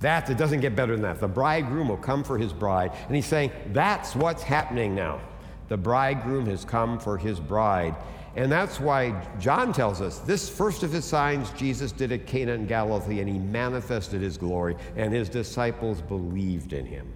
That, 0.00 0.28
it 0.28 0.38
doesn't 0.38 0.58
get 0.58 0.74
better 0.74 0.94
than 0.94 1.02
that. 1.02 1.20
The 1.20 1.28
bridegroom 1.28 1.86
will 1.86 1.96
come 1.96 2.24
for 2.24 2.36
his 2.36 2.52
bride. 2.52 2.90
And 3.06 3.14
he's 3.14 3.26
saying, 3.26 3.52
that's 3.72 4.16
what's 4.16 4.42
happening 4.42 4.92
now. 4.92 5.20
The 5.68 5.76
bridegroom 5.76 6.46
has 6.46 6.64
come 6.64 6.98
for 6.98 7.16
his 7.16 7.38
bride. 7.38 7.94
And 8.36 8.50
that's 8.50 8.78
why 8.78 9.20
John 9.40 9.72
tells 9.72 10.00
us 10.00 10.20
this 10.20 10.48
first 10.48 10.82
of 10.82 10.92
his 10.92 11.04
signs 11.04 11.50
Jesus 11.50 11.90
did 11.90 12.12
at 12.12 12.26
Cana 12.26 12.52
in 12.52 12.66
Galilee, 12.66 13.20
and 13.20 13.28
he 13.28 13.38
manifested 13.38 14.20
his 14.22 14.38
glory, 14.38 14.76
and 14.96 15.12
his 15.12 15.28
disciples 15.28 16.00
believed 16.00 16.72
in 16.72 16.86
him. 16.86 17.12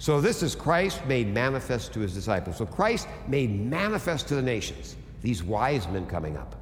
So, 0.00 0.20
this 0.20 0.42
is 0.42 0.54
Christ 0.54 1.04
made 1.06 1.28
manifest 1.28 1.92
to 1.94 2.00
his 2.00 2.14
disciples. 2.14 2.56
So, 2.56 2.66
Christ 2.66 3.08
made 3.26 3.50
manifest 3.50 4.28
to 4.28 4.34
the 4.34 4.42
nations, 4.42 4.96
these 5.22 5.42
wise 5.42 5.86
men 5.88 6.06
coming 6.06 6.36
up. 6.36 6.56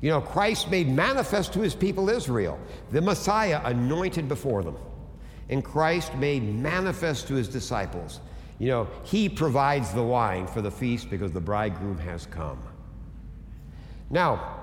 You 0.00 0.10
know, 0.10 0.20
Christ 0.20 0.70
made 0.70 0.88
manifest 0.88 1.52
to 1.54 1.60
his 1.60 1.74
people 1.74 2.08
Israel, 2.08 2.58
the 2.90 3.02
Messiah 3.02 3.60
anointed 3.64 4.28
before 4.28 4.62
them. 4.62 4.76
And 5.50 5.64
Christ 5.64 6.14
made 6.16 6.42
manifest 6.42 7.26
to 7.28 7.34
his 7.34 7.48
disciples 7.48 8.20
you 8.58 8.68
know, 8.68 8.88
he 9.04 9.28
provides 9.28 9.92
the 9.92 10.02
wine 10.02 10.46
for 10.46 10.62
the 10.62 10.70
feast 10.70 11.10
because 11.10 11.32
the 11.32 11.40
bridegroom 11.40 11.98
has 11.98 12.26
come. 12.26 12.60
Now, 14.10 14.58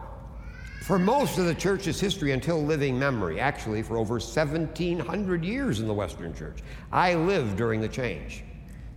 for 0.82 1.00
most 1.00 1.38
of 1.38 1.46
the 1.46 1.56
church's 1.56 2.00
history 2.00 2.32
until 2.32 2.64
living 2.64 3.00
memory, 3.00 3.40
actually 3.40 3.82
for 3.82 3.98
over 3.98 4.16
1,700 4.16 5.44
years 5.44 5.80
in 5.80 5.88
the 5.88 5.94
Western 5.94 6.34
Church, 6.34 6.60
I 6.92 7.16
lived 7.16 7.56
during 7.58 7.82
the 7.82 7.88
change. 7.88 8.44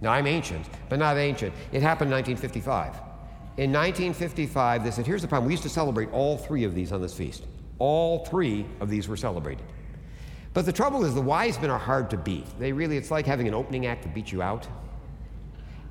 Now, 0.00 0.12
I'm 0.12 0.26
ancient, 0.26 0.66
but 0.88 0.98
not 0.98 1.16
ancient. 1.16 1.54
It 1.72 1.82
happened 1.82 2.10
in 2.10 2.16
1955. 2.16 2.94
In 3.56 3.72
1955, 3.72 4.84
they 4.84 4.90
said, 4.90 5.06
here's 5.06 5.22
the 5.22 5.28
problem. 5.28 5.46
We 5.46 5.54
used 5.54 5.62
to 5.64 5.68
celebrate 5.68 6.12
all 6.12 6.38
three 6.38 6.64
of 6.64 6.74
these 6.74 6.92
on 6.92 7.00
this 7.00 7.14
feast. 7.14 7.44
All 7.78 8.24
three 8.26 8.66
of 8.80 8.90
these 8.90 9.08
were 9.08 9.16
celebrated. 9.16 9.64
But 10.54 10.66
the 10.66 10.72
trouble 10.72 11.04
is, 11.04 11.14
the 11.14 11.20
wise 11.20 11.60
men 11.60 11.70
are 11.70 11.78
hard 11.78 12.10
to 12.10 12.16
beat. 12.16 12.46
They 12.58 12.72
really, 12.72 12.96
it's 12.96 13.10
like 13.10 13.26
having 13.26 13.48
an 13.48 13.54
opening 13.54 13.86
act 13.86 14.02
to 14.02 14.08
beat 14.08 14.30
you 14.30 14.42
out. 14.42 14.66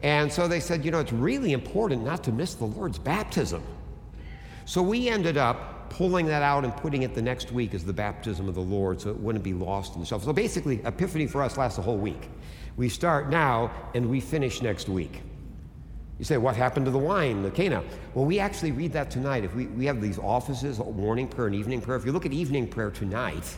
And 0.03 0.31
so 0.31 0.47
they 0.47 0.59
said, 0.59 0.85
you 0.85 0.91
know, 0.91 0.99
it's 0.99 1.13
really 1.13 1.53
important 1.53 2.03
not 2.03 2.23
to 2.25 2.31
miss 2.31 2.53
the 2.53 2.65
Lord's 2.65 2.99
baptism. 2.99 3.63
So 4.65 4.81
we 4.81 5.09
ended 5.09 5.37
up 5.37 5.89
pulling 5.89 6.25
that 6.27 6.43
out 6.43 6.63
and 6.63 6.75
putting 6.75 7.03
it 7.03 7.15
the 7.15 7.21
next 7.21 7.51
week 7.51 7.73
as 7.73 7.83
the 7.83 7.93
baptism 7.93 8.47
of 8.47 8.55
the 8.55 8.61
Lord 8.61 9.01
so 9.01 9.09
it 9.09 9.17
wouldn't 9.17 9.43
be 9.43 9.53
lost 9.53 9.95
in 9.95 10.01
the 10.01 10.05
shuffle. 10.05 10.27
So 10.27 10.33
basically, 10.33 10.81
Epiphany 10.85 11.25
for 11.27 11.41
us 11.41 11.57
lasts 11.57 11.79
a 11.79 11.81
whole 11.81 11.97
week. 11.97 12.29
We 12.75 12.89
start 12.89 13.29
now 13.29 13.71
and 13.95 14.09
we 14.09 14.19
finish 14.19 14.61
next 14.61 14.89
week. 14.89 15.21
You 16.19 16.25
say, 16.25 16.37
what 16.37 16.55
happened 16.55 16.85
to 16.85 16.91
the 16.91 16.97
wine, 16.97 17.43
the 17.43 17.51
Cana? 17.51 17.83
Well, 18.13 18.25
we 18.25 18.39
actually 18.39 18.71
read 18.71 18.91
that 18.93 19.11
tonight. 19.11 19.43
If 19.43 19.55
we, 19.55 19.67
we 19.67 19.85
have 19.85 20.01
these 20.01 20.17
offices, 20.17 20.79
morning 20.79 21.27
prayer 21.27 21.47
and 21.47 21.55
evening 21.55 21.79
prayer. 21.79 21.97
If 21.97 22.05
you 22.05 22.11
look 22.11 22.25
at 22.25 22.33
evening 22.33 22.67
prayer 22.67 22.89
tonight, 22.89 23.57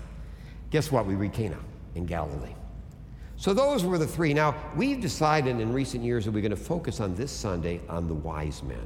guess 0.69 0.91
what? 0.91 1.05
We 1.05 1.15
read 1.15 1.33
Cana 1.33 1.57
in 1.95 2.05
Galilee. 2.05 2.53
So 3.39 3.53
those 3.53 3.85
were 3.85 3.97
the 3.97 4.05
three. 4.05 4.33
Now, 4.33 4.53
we've 4.75 4.99
decided 4.99 5.61
in 5.61 5.71
recent 5.71 6.03
years 6.03 6.25
that 6.25 6.31
we're 6.31 6.41
going 6.41 6.51
to 6.51 6.57
focus 6.57 6.99
on 6.99 7.15
this 7.15 7.31
Sunday 7.31 7.79
on 7.87 8.09
the 8.09 8.13
wise 8.13 8.61
men. 8.63 8.85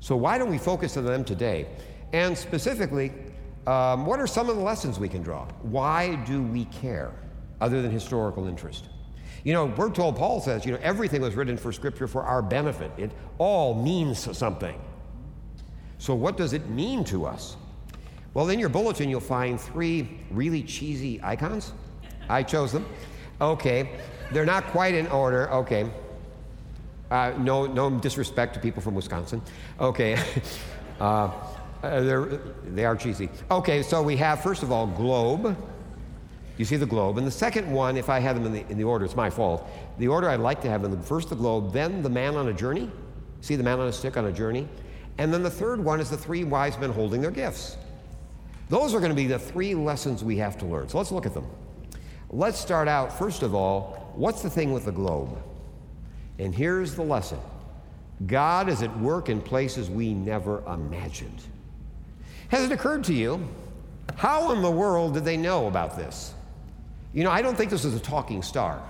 So 0.00 0.16
why 0.16 0.36
don't 0.36 0.50
we 0.50 0.58
focus 0.58 0.96
on 0.96 1.04
them 1.04 1.24
today? 1.24 1.68
And 2.12 2.36
specifically, 2.36 3.12
um, 3.68 4.04
what 4.04 4.18
are 4.18 4.26
some 4.26 4.50
of 4.50 4.56
the 4.56 4.62
lessons 4.62 4.98
we 4.98 5.08
can 5.08 5.22
draw? 5.22 5.44
Why 5.62 6.16
do 6.24 6.42
we 6.42 6.64
care, 6.66 7.12
other 7.60 7.82
than 7.82 7.92
historical 7.92 8.48
interest? 8.48 8.88
You 9.44 9.52
know, 9.52 9.66
we're 9.66 9.90
told, 9.90 10.16
Paul 10.16 10.40
says, 10.40 10.66
you 10.66 10.72
know, 10.72 10.80
everything 10.82 11.22
was 11.22 11.36
written 11.36 11.56
for 11.56 11.70
Scripture 11.70 12.08
for 12.08 12.24
our 12.24 12.42
benefit. 12.42 12.90
It 12.96 13.12
all 13.38 13.80
means 13.80 14.36
something. 14.36 14.80
So, 15.98 16.16
what 16.16 16.36
does 16.36 16.52
it 16.52 16.68
mean 16.68 17.04
to 17.04 17.24
us? 17.24 17.56
Well, 18.34 18.48
in 18.48 18.58
your 18.58 18.70
bulletin, 18.70 19.08
you'll 19.08 19.20
find 19.20 19.60
three 19.60 20.18
really 20.32 20.64
cheesy 20.64 21.20
icons. 21.22 21.72
I 22.28 22.42
chose 22.42 22.72
them. 22.72 22.84
Okay, 23.40 23.90
they're 24.32 24.46
not 24.46 24.66
quite 24.66 24.94
in 24.94 25.06
order. 25.08 25.50
Okay. 25.50 25.90
Uh, 27.10 27.32
no, 27.38 27.66
no 27.66 27.90
disrespect 27.90 28.54
to 28.54 28.60
people 28.60 28.82
from 28.82 28.94
Wisconsin. 28.94 29.42
Okay. 29.80 30.18
Uh, 30.98 31.30
they're, 31.82 32.24
they 32.64 32.86
are 32.86 32.96
cheesy. 32.96 33.28
Okay, 33.50 33.82
so 33.82 34.02
we 34.02 34.16
have, 34.16 34.42
first 34.42 34.62
of 34.62 34.72
all, 34.72 34.86
globe. 34.86 35.54
You 36.56 36.64
see 36.64 36.76
the 36.76 36.86
globe. 36.86 37.18
And 37.18 37.26
the 37.26 37.30
second 37.30 37.70
one, 37.70 37.96
if 37.96 38.08
I 38.08 38.18
had 38.18 38.34
them 38.34 38.46
in 38.46 38.52
the, 38.52 38.64
in 38.70 38.78
the 38.78 38.84
order, 38.84 39.04
it's 39.04 39.14
my 39.14 39.28
fault. 39.28 39.68
The 39.98 40.08
order 40.08 40.28
I'd 40.28 40.40
like 40.40 40.62
to 40.62 40.70
have 40.70 40.82
them, 40.82 41.00
first 41.02 41.28
the 41.28 41.36
globe, 41.36 41.72
then 41.72 42.02
the 42.02 42.08
man 42.08 42.34
on 42.34 42.48
a 42.48 42.52
journey. 42.52 42.90
See 43.42 43.56
the 43.56 43.62
man 43.62 43.78
on 43.78 43.88
a 43.88 43.92
stick 43.92 44.16
on 44.16 44.24
a 44.24 44.32
journey? 44.32 44.66
And 45.18 45.32
then 45.32 45.42
the 45.42 45.50
third 45.50 45.84
one 45.84 46.00
is 46.00 46.08
the 46.08 46.16
three 46.16 46.44
wise 46.44 46.78
men 46.78 46.90
holding 46.90 47.20
their 47.20 47.30
gifts. 47.30 47.76
Those 48.68 48.94
are 48.94 48.98
going 48.98 49.10
to 49.10 49.16
be 49.16 49.26
the 49.26 49.38
three 49.38 49.74
lessons 49.74 50.24
we 50.24 50.38
have 50.38 50.58
to 50.58 50.66
learn. 50.66 50.88
So 50.88 50.98
let's 50.98 51.12
look 51.12 51.26
at 51.26 51.34
them. 51.34 51.46
Let's 52.36 52.58
start 52.58 52.86
out, 52.86 53.18
first 53.18 53.42
of 53.42 53.54
all, 53.54 54.12
what's 54.14 54.42
the 54.42 54.50
thing 54.50 54.74
with 54.74 54.84
the 54.84 54.92
globe? 54.92 55.38
And 56.38 56.54
here's 56.54 56.94
the 56.94 57.02
lesson 57.02 57.38
God 58.26 58.68
is 58.68 58.82
at 58.82 58.94
work 58.98 59.30
in 59.30 59.40
places 59.40 59.88
we 59.88 60.12
never 60.12 60.62
imagined. 60.66 61.40
Has 62.48 62.62
it 62.62 62.72
occurred 62.72 63.04
to 63.04 63.14
you, 63.14 63.48
how 64.16 64.52
in 64.52 64.60
the 64.60 64.70
world 64.70 65.14
did 65.14 65.24
they 65.24 65.38
know 65.38 65.66
about 65.66 65.96
this? 65.96 66.34
You 67.14 67.24
know, 67.24 67.30
I 67.30 67.40
don't 67.40 67.56
think 67.56 67.70
this 67.70 67.86
is 67.86 67.94
a 67.94 68.00
talking 68.00 68.42
star. 68.42 68.82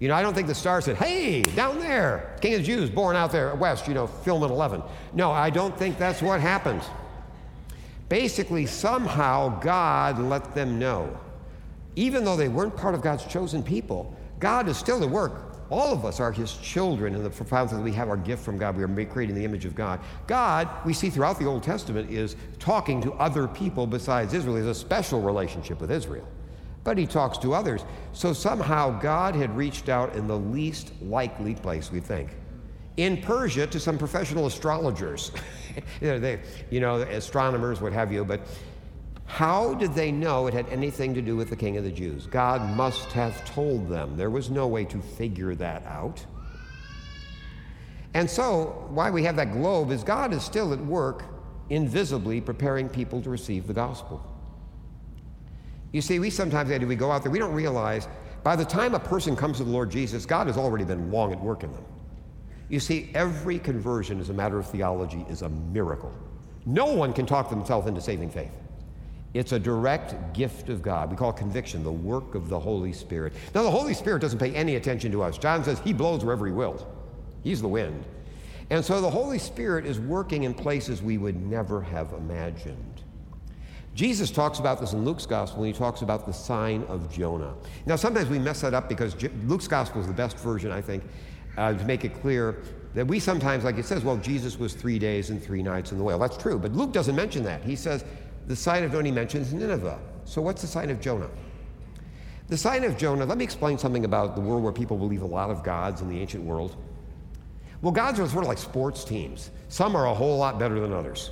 You 0.00 0.08
know, 0.08 0.14
I 0.14 0.22
don't 0.22 0.32
think 0.32 0.48
the 0.48 0.54
star 0.54 0.80
said, 0.80 0.96
hey, 0.96 1.42
down 1.42 1.78
there, 1.78 2.34
King 2.40 2.54
of 2.54 2.60
the 2.60 2.66
Jews, 2.66 2.88
born 2.88 3.14
out 3.14 3.30
there 3.30 3.54
west, 3.56 3.86
you 3.86 3.92
know, 3.92 4.06
film 4.06 4.42
at 4.42 4.48
11. 4.50 4.82
No, 5.12 5.30
I 5.30 5.50
don't 5.50 5.76
think 5.76 5.98
that's 5.98 6.22
what 6.22 6.40
happened. 6.40 6.80
Basically, 8.08 8.64
somehow 8.64 9.60
God 9.60 10.18
let 10.18 10.54
them 10.54 10.78
know 10.78 11.14
even 11.98 12.24
though 12.24 12.36
they 12.36 12.48
weren't 12.48 12.76
part 12.76 12.94
of 12.94 13.02
God's 13.02 13.24
chosen 13.24 13.60
people, 13.60 14.14
God 14.38 14.68
is 14.68 14.76
still 14.76 15.02
at 15.02 15.10
work. 15.10 15.56
All 15.68 15.92
of 15.92 16.04
us 16.04 16.20
are 16.20 16.30
His 16.30 16.56
children 16.58 17.12
in 17.12 17.24
the 17.24 17.28
profound 17.28 17.70
that 17.70 17.80
we 17.80 17.92
have 17.92 18.08
our 18.08 18.16
gift 18.16 18.44
from 18.44 18.56
God. 18.56 18.76
We 18.76 18.84
are 18.84 19.06
created 19.06 19.34
in 19.34 19.34
the 19.34 19.44
image 19.44 19.64
of 19.64 19.74
God. 19.74 19.98
God, 20.28 20.68
we 20.86 20.94
see 20.94 21.10
throughout 21.10 21.40
the 21.40 21.46
Old 21.46 21.64
Testament, 21.64 22.08
is 22.08 22.36
talking 22.60 23.02
to 23.02 23.12
other 23.14 23.48
people 23.48 23.84
besides 23.84 24.32
Israel. 24.32 24.54
He 24.54 24.64
has 24.64 24.76
a 24.76 24.80
special 24.80 25.20
relationship 25.20 25.80
with 25.80 25.90
Israel, 25.90 26.26
but 26.84 26.96
He 26.96 27.04
talks 27.04 27.36
to 27.38 27.52
others. 27.52 27.84
So 28.12 28.32
somehow 28.32 29.00
God 29.00 29.34
had 29.34 29.54
reached 29.56 29.88
out 29.88 30.14
in 30.14 30.28
the 30.28 30.38
least 30.38 30.92
likely 31.02 31.56
place, 31.56 31.90
we 31.90 31.98
think. 31.98 32.30
In 32.96 33.20
Persia, 33.20 33.66
to 33.66 33.80
some 33.80 33.98
professional 33.98 34.46
astrologers, 34.46 35.32
they, 36.00 36.38
you 36.70 36.78
know, 36.78 37.00
astronomers, 37.02 37.80
what 37.80 37.92
have 37.92 38.12
you, 38.12 38.24
but 38.24 38.40
how 39.28 39.74
did 39.74 39.92
they 39.94 40.10
know 40.10 40.46
it 40.46 40.54
had 40.54 40.66
anything 40.70 41.12
to 41.14 41.20
do 41.20 41.36
with 41.36 41.50
the 41.50 41.56
king 41.56 41.76
of 41.76 41.84
the 41.84 41.92
Jews? 41.92 42.26
God 42.26 42.62
must 42.74 43.12
have 43.12 43.44
told 43.44 43.88
them. 43.88 44.16
There 44.16 44.30
was 44.30 44.48
no 44.48 44.66
way 44.66 44.86
to 44.86 45.00
figure 45.00 45.54
that 45.54 45.84
out. 45.86 46.24
And 48.14 48.28
so, 48.28 48.88
why 48.88 49.10
we 49.10 49.22
have 49.24 49.36
that 49.36 49.52
globe 49.52 49.90
is 49.90 50.02
God 50.02 50.32
is 50.32 50.42
still 50.42 50.72
at 50.72 50.80
work 50.80 51.24
invisibly 51.68 52.40
preparing 52.40 52.88
people 52.88 53.20
to 53.20 53.28
receive 53.28 53.66
the 53.66 53.74
gospel. 53.74 54.24
You 55.92 56.00
see, 56.00 56.18
we 56.18 56.30
sometimes, 56.30 56.70
we 56.70 56.96
go 56.96 57.12
out 57.12 57.22
there, 57.22 57.30
we 57.30 57.38
don't 57.38 57.54
realize 57.54 58.08
by 58.42 58.56
the 58.56 58.64
time 58.64 58.94
a 58.94 58.98
person 58.98 59.36
comes 59.36 59.58
to 59.58 59.64
the 59.64 59.70
Lord 59.70 59.90
Jesus, 59.90 60.24
God 60.24 60.46
has 60.46 60.56
already 60.56 60.84
been 60.84 61.12
long 61.12 61.32
at 61.32 61.40
work 61.40 61.64
in 61.64 61.72
them. 61.72 61.84
You 62.70 62.80
see, 62.80 63.10
every 63.14 63.58
conversion 63.58 64.20
as 64.20 64.30
a 64.30 64.34
matter 64.34 64.58
of 64.58 64.66
theology 64.66 65.26
is 65.28 65.42
a 65.42 65.50
miracle. 65.50 66.12
No 66.64 66.86
one 66.86 67.12
can 67.12 67.26
talk 67.26 67.50
themselves 67.50 67.86
into 67.86 68.00
saving 68.00 68.30
faith. 68.30 68.52
It's 69.34 69.52
a 69.52 69.58
direct 69.58 70.32
gift 70.32 70.68
of 70.70 70.80
God. 70.82 71.10
We 71.10 71.16
call 71.16 71.32
conviction, 71.32 71.84
the 71.84 71.92
work 71.92 72.34
of 72.34 72.48
the 72.48 72.58
Holy 72.58 72.92
Spirit. 72.92 73.34
Now, 73.54 73.62
the 73.62 73.70
Holy 73.70 73.92
Spirit 73.92 74.20
doesn't 74.20 74.38
pay 74.38 74.54
any 74.54 74.76
attention 74.76 75.12
to 75.12 75.22
us. 75.22 75.36
John 75.36 75.62
says 75.62 75.78
he 75.80 75.92
blows 75.92 76.24
wherever 76.24 76.46
he 76.46 76.52
wills, 76.52 76.84
he's 77.42 77.60
the 77.60 77.68
wind. 77.68 78.04
And 78.70 78.84
so 78.84 79.00
the 79.00 79.10
Holy 79.10 79.38
Spirit 79.38 79.86
is 79.86 79.98
working 79.98 80.42
in 80.42 80.52
places 80.52 81.02
we 81.02 81.16
would 81.16 81.36
never 81.46 81.80
have 81.80 82.12
imagined. 82.12 83.02
Jesus 83.94 84.30
talks 84.30 84.58
about 84.58 84.78
this 84.78 84.92
in 84.92 85.04
Luke's 85.04 85.26
gospel 85.26 85.62
when 85.62 85.72
he 85.72 85.76
talks 85.76 86.02
about 86.02 86.26
the 86.26 86.32
sign 86.32 86.84
of 86.84 87.10
Jonah. 87.10 87.54
Now, 87.86 87.96
sometimes 87.96 88.28
we 88.28 88.38
mess 88.38 88.60
that 88.60 88.74
up 88.74 88.88
because 88.88 89.16
Luke's 89.46 89.66
gospel 89.66 90.00
is 90.00 90.06
the 90.06 90.12
best 90.12 90.38
version, 90.38 90.70
I 90.70 90.80
think, 90.80 91.02
uh, 91.56 91.72
to 91.72 91.84
make 91.84 92.04
it 92.04 92.20
clear 92.20 92.62
that 92.94 93.06
we 93.06 93.18
sometimes, 93.18 93.64
like 93.64 93.76
it 93.76 93.84
says, 93.84 94.04
well, 94.04 94.16
Jesus 94.16 94.58
was 94.58 94.74
three 94.74 94.98
days 94.98 95.30
and 95.30 95.42
three 95.42 95.62
nights 95.62 95.90
in 95.90 95.98
the 95.98 96.04
whale. 96.04 96.18
That's 96.18 96.36
true, 96.36 96.58
but 96.58 96.72
Luke 96.72 96.92
doesn't 96.92 97.16
mention 97.16 97.42
that. 97.44 97.64
He 97.64 97.74
says, 97.74 98.04
the 98.48 98.56
sign 98.56 98.82
of 98.82 98.90
Jonah 98.90 99.12
mentions 99.12 99.52
Nineveh. 99.52 99.98
So, 100.24 100.42
what's 100.42 100.62
the 100.62 100.66
sign 100.66 100.90
of 100.90 101.00
Jonah? 101.00 101.28
The 102.48 102.56
sign 102.56 102.82
of 102.84 102.96
Jonah, 102.96 103.26
let 103.26 103.36
me 103.36 103.44
explain 103.44 103.76
something 103.76 104.06
about 104.06 104.34
the 104.34 104.40
world 104.40 104.62
where 104.62 104.72
people 104.72 104.96
believe 104.96 105.20
a 105.20 105.26
lot 105.26 105.50
of 105.50 105.62
gods 105.62 106.00
in 106.00 106.08
the 106.08 106.18
ancient 106.18 106.42
world. 106.42 106.74
Well, 107.82 107.92
gods 107.92 108.18
are 108.18 108.26
sort 108.26 108.44
of 108.44 108.48
like 108.48 108.58
sports 108.58 109.04
teams, 109.04 109.50
some 109.68 109.94
are 109.94 110.06
a 110.06 110.14
whole 110.14 110.38
lot 110.38 110.58
better 110.58 110.80
than 110.80 110.92
others. 110.92 111.30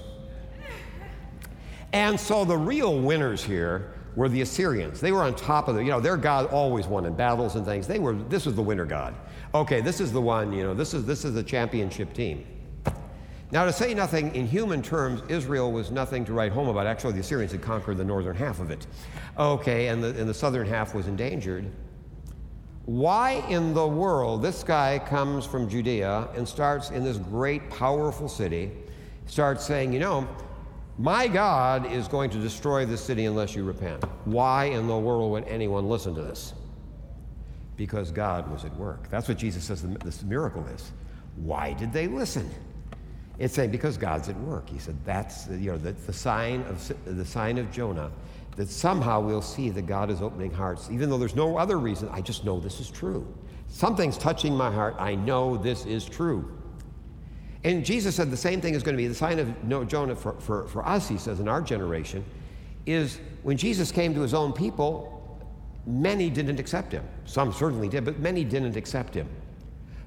And 1.92 2.20
so 2.20 2.44
the 2.44 2.58
real 2.58 3.00
winners 3.00 3.42
here 3.42 3.94
were 4.14 4.28
the 4.28 4.42
Assyrians. 4.42 5.00
They 5.00 5.12
were 5.12 5.22
on 5.22 5.34
top 5.34 5.68
of 5.68 5.76
the, 5.76 5.82
you 5.82 5.90
know, 5.90 6.00
their 6.00 6.18
God 6.18 6.46
always 6.46 6.86
won 6.86 7.06
in 7.06 7.14
battles 7.14 7.56
and 7.56 7.64
things. 7.64 7.86
They 7.86 7.98
were, 7.98 8.14
this 8.14 8.44
was 8.44 8.54
the 8.54 8.62
winner 8.62 8.84
God. 8.84 9.14
Okay, 9.54 9.80
this 9.80 10.00
is 10.00 10.12
the 10.12 10.20
one, 10.20 10.52
you 10.52 10.62
know, 10.62 10.74
this 10.74 10.92
is, 10.92 11.06
this 11.06 11.24
is 11.24 11.32
the 11.32 11.42
championship 11.42 12.12
team. 12.12 12.44
Now, 13.52 13.64
to 13.64 13.72
say 13.72 13.94
nothing 13.94 14.34
in 14.34 14.46
human 14.46 14.82
terms, 14.82 15.22
Israel 15.28 15.70
was 15.70 15.92
nothing 15.92 16.24
to 16.24 16.32
write 16.32 16.50
home 16.50 16.68
about. 16.68 16.86
Actually, 16.86 17.12
the 17.12 17.20
Assyrians 17.20 17.52
had 17.52 17.62
conquered 17.62 17.96
the 17.96 18.04
northern 18.04 18.34
half 18.34 18.58
of 18.58 18.70
it. 18.70 18.86
Okay, 19.38 19.86
and 19.88 20.02
the, 20.02 20.08
and 20.08 20.28
the 20.28 20.34
southern 20.34 20.66
half 20.66 20.94
was 20.94 21.06
endangered. 21.06 21.70
Why 22.86 23.44
in 23.48 23.72
the 23.72 23.86
world 23.86 24.42
this 24.42 24.64
guy 24.64 24.98
comes 24.98 25.46
from 25.46 25.68
Judea 25.68 26.28
and 26.34 26.48
starts 26.48 26.90
in 26.90 27.04
this 27.04 27.18
great, 27.18 27.68
powerful 27.70 28.28
city, 28.28 28.72
starts 29.26 29.64
saying, 29.64 29.92
you 29.92 30.00
know, 30.00 30.26
my 30.98 31.28
God 31.28 31.92
is 31.92 32.08
going 32.08 32.30
to 32.30 32.38
destroy 32.38 32.86
this 32.86 33.02
city 33.02 33.26
unless 33.26 33.54
you 33.54 33.64
repent. 33.64 34.02
Why 34.24 34.66
in 34.66 34.86
the 34.86 34.98
world 34.98 35.30
would 35.32 35.44
anyone 35.44 35.88
listen 35.88 36.14
to 36.14 36.22
this? 36.22 36.54
Because 37.76 38.10
God 38.10 38.50
was 38.50 38.64
at 38.64 38.74
work. 38.76 39.10
That's 39.10 39.28
what 39.28 39.36
Jesus 39.36 39.64
says 39.64 39.82
this 39.82 40.22
miracle 40.22 40.66
is. 40.68 40.92
Why 41.36 41.74
did 41.74 41.92
they 41.92 42.06
listen? 42.06 42.50
It's 43.38 43.54
saying 43.54 43.70
because 43.70 43.98
God's 43.98 44.28
at 44.28 44.38
work. 44.40 44.68
He 44.68 44.78
said 44.78 44.96
that's 45.04 45.48
you 45.48 45.72
know 45.72 45.78
the, 45.78 45.92
the 45.92 46.12
sign 46.12 46.62
of 46.62 46.94
the 47.04 47.24
sign 47.24 47.58
of 47.58 47.70
Jonah 47.70 48.10
that 48.56 48.70
somehow 48.70 49.20
we'll 49.20 49.42
see 49.42 49.68
that 49.70 49.86
God 49.86 50.10
is 50.10 50.22
opening 50.22 50.50
hearts, 50.50 50.88
even 50.90 51.10
though 51.10 51.18
there's 51.18 51.36
no 51.36 51.58
other 51.58 51.78
reason. 51.78 52.08
I 52.10 52.22
just 52.22 52.44
know 52.44 52.58
this 52.58 52.80
is 52.80 52.90
true. 52.90 53.26
Something's 53.68 54.16
touching 54.16 54.54
my 54.54 54.70
heart. 54.70 54.96
I 54.98 55.14
know 55.14 55.58
this 55.58 55.84
is 55.84 56.06
true. 56.06 56.56
And 57.64 57.84
Jesus 57.84 58.14
said 58.14 58.30
the 58.30 58.36
same 58.36 58.60
thing 58.60 58.74
is 58.74 58.82
going 58.82 58.96
to 58.96 59.02
be 59.02 59.08
the 59.08 59.14
sign 59.14 59.38
of 59.38 59.88
Jonah 59.88 60.16
for, 60.16 60.34
for, 60.34 60.66
for 60.68 60.86
us, 60.86 61.08
he 61.08 61.18
says, 61.18 61.40
in 61.40 61.48
our 61.48 61.60
generation, 61.60 62.24
is 62.86 63.18
when 63.42 63.56
Jesus 63.56 63.90
came 63.90 64.14
to 64.14 64.20
his 64.20 64.34
own 64.34 64.52
people, 64.52 65.12
many 65.84 66.30
didn't 66.30 66.60
accept 66.60 66.92
him. 66.92 67.04
Some 67.24 67.52
certainly 67.52 67.88
did, 67.88 68.04
but 68.04 68.20
many 68.20 68.44
didn't 68.44 68.76
accept 68.76 69.14
him. 69.14 69.28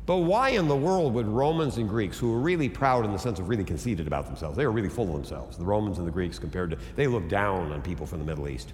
But 0.09 0.21
why 0.21 0.49
in 0.49 0.67
the 0.67 0.75
world 0.75 1.13
would 1.13 1.27
Romans 1.27 1.77
and 1.77 1.87
Greeks, 1.87 2.17
who 2.17 2.31
were 2.31 2.39
really 2.39 2.67
proud 2.67 3.05
in 3.05 3.11
the 3.11 3.19
sense 3.19 3.37
of 3.37 3.47
really 3.47 3.63
conceited 3.63 4.07
about 4.07 4.25
themselves, 4.25 4.57
they 4.57 4.65
were 4.65 4.71
really 4.71 4.89
full 4.89 5.05
of 5.05 5.13
themselves, 5.13 5.55
the 5.55 5.63
Romans 5.63 5.99
and 5.99 6.07
the 6.07 6.11
Greeks 6.11 6.39
compared 6.39 6.71
to, 6.71 6.79
they 6.95 7.05
looked 7.05 7.29
down 7.29 7.71
on 7.71 7.79
people 7.83 8.07
from 8.07 8.17
the 8.17 8.25
Middle 8.25 8.49
East. 8.49 8.73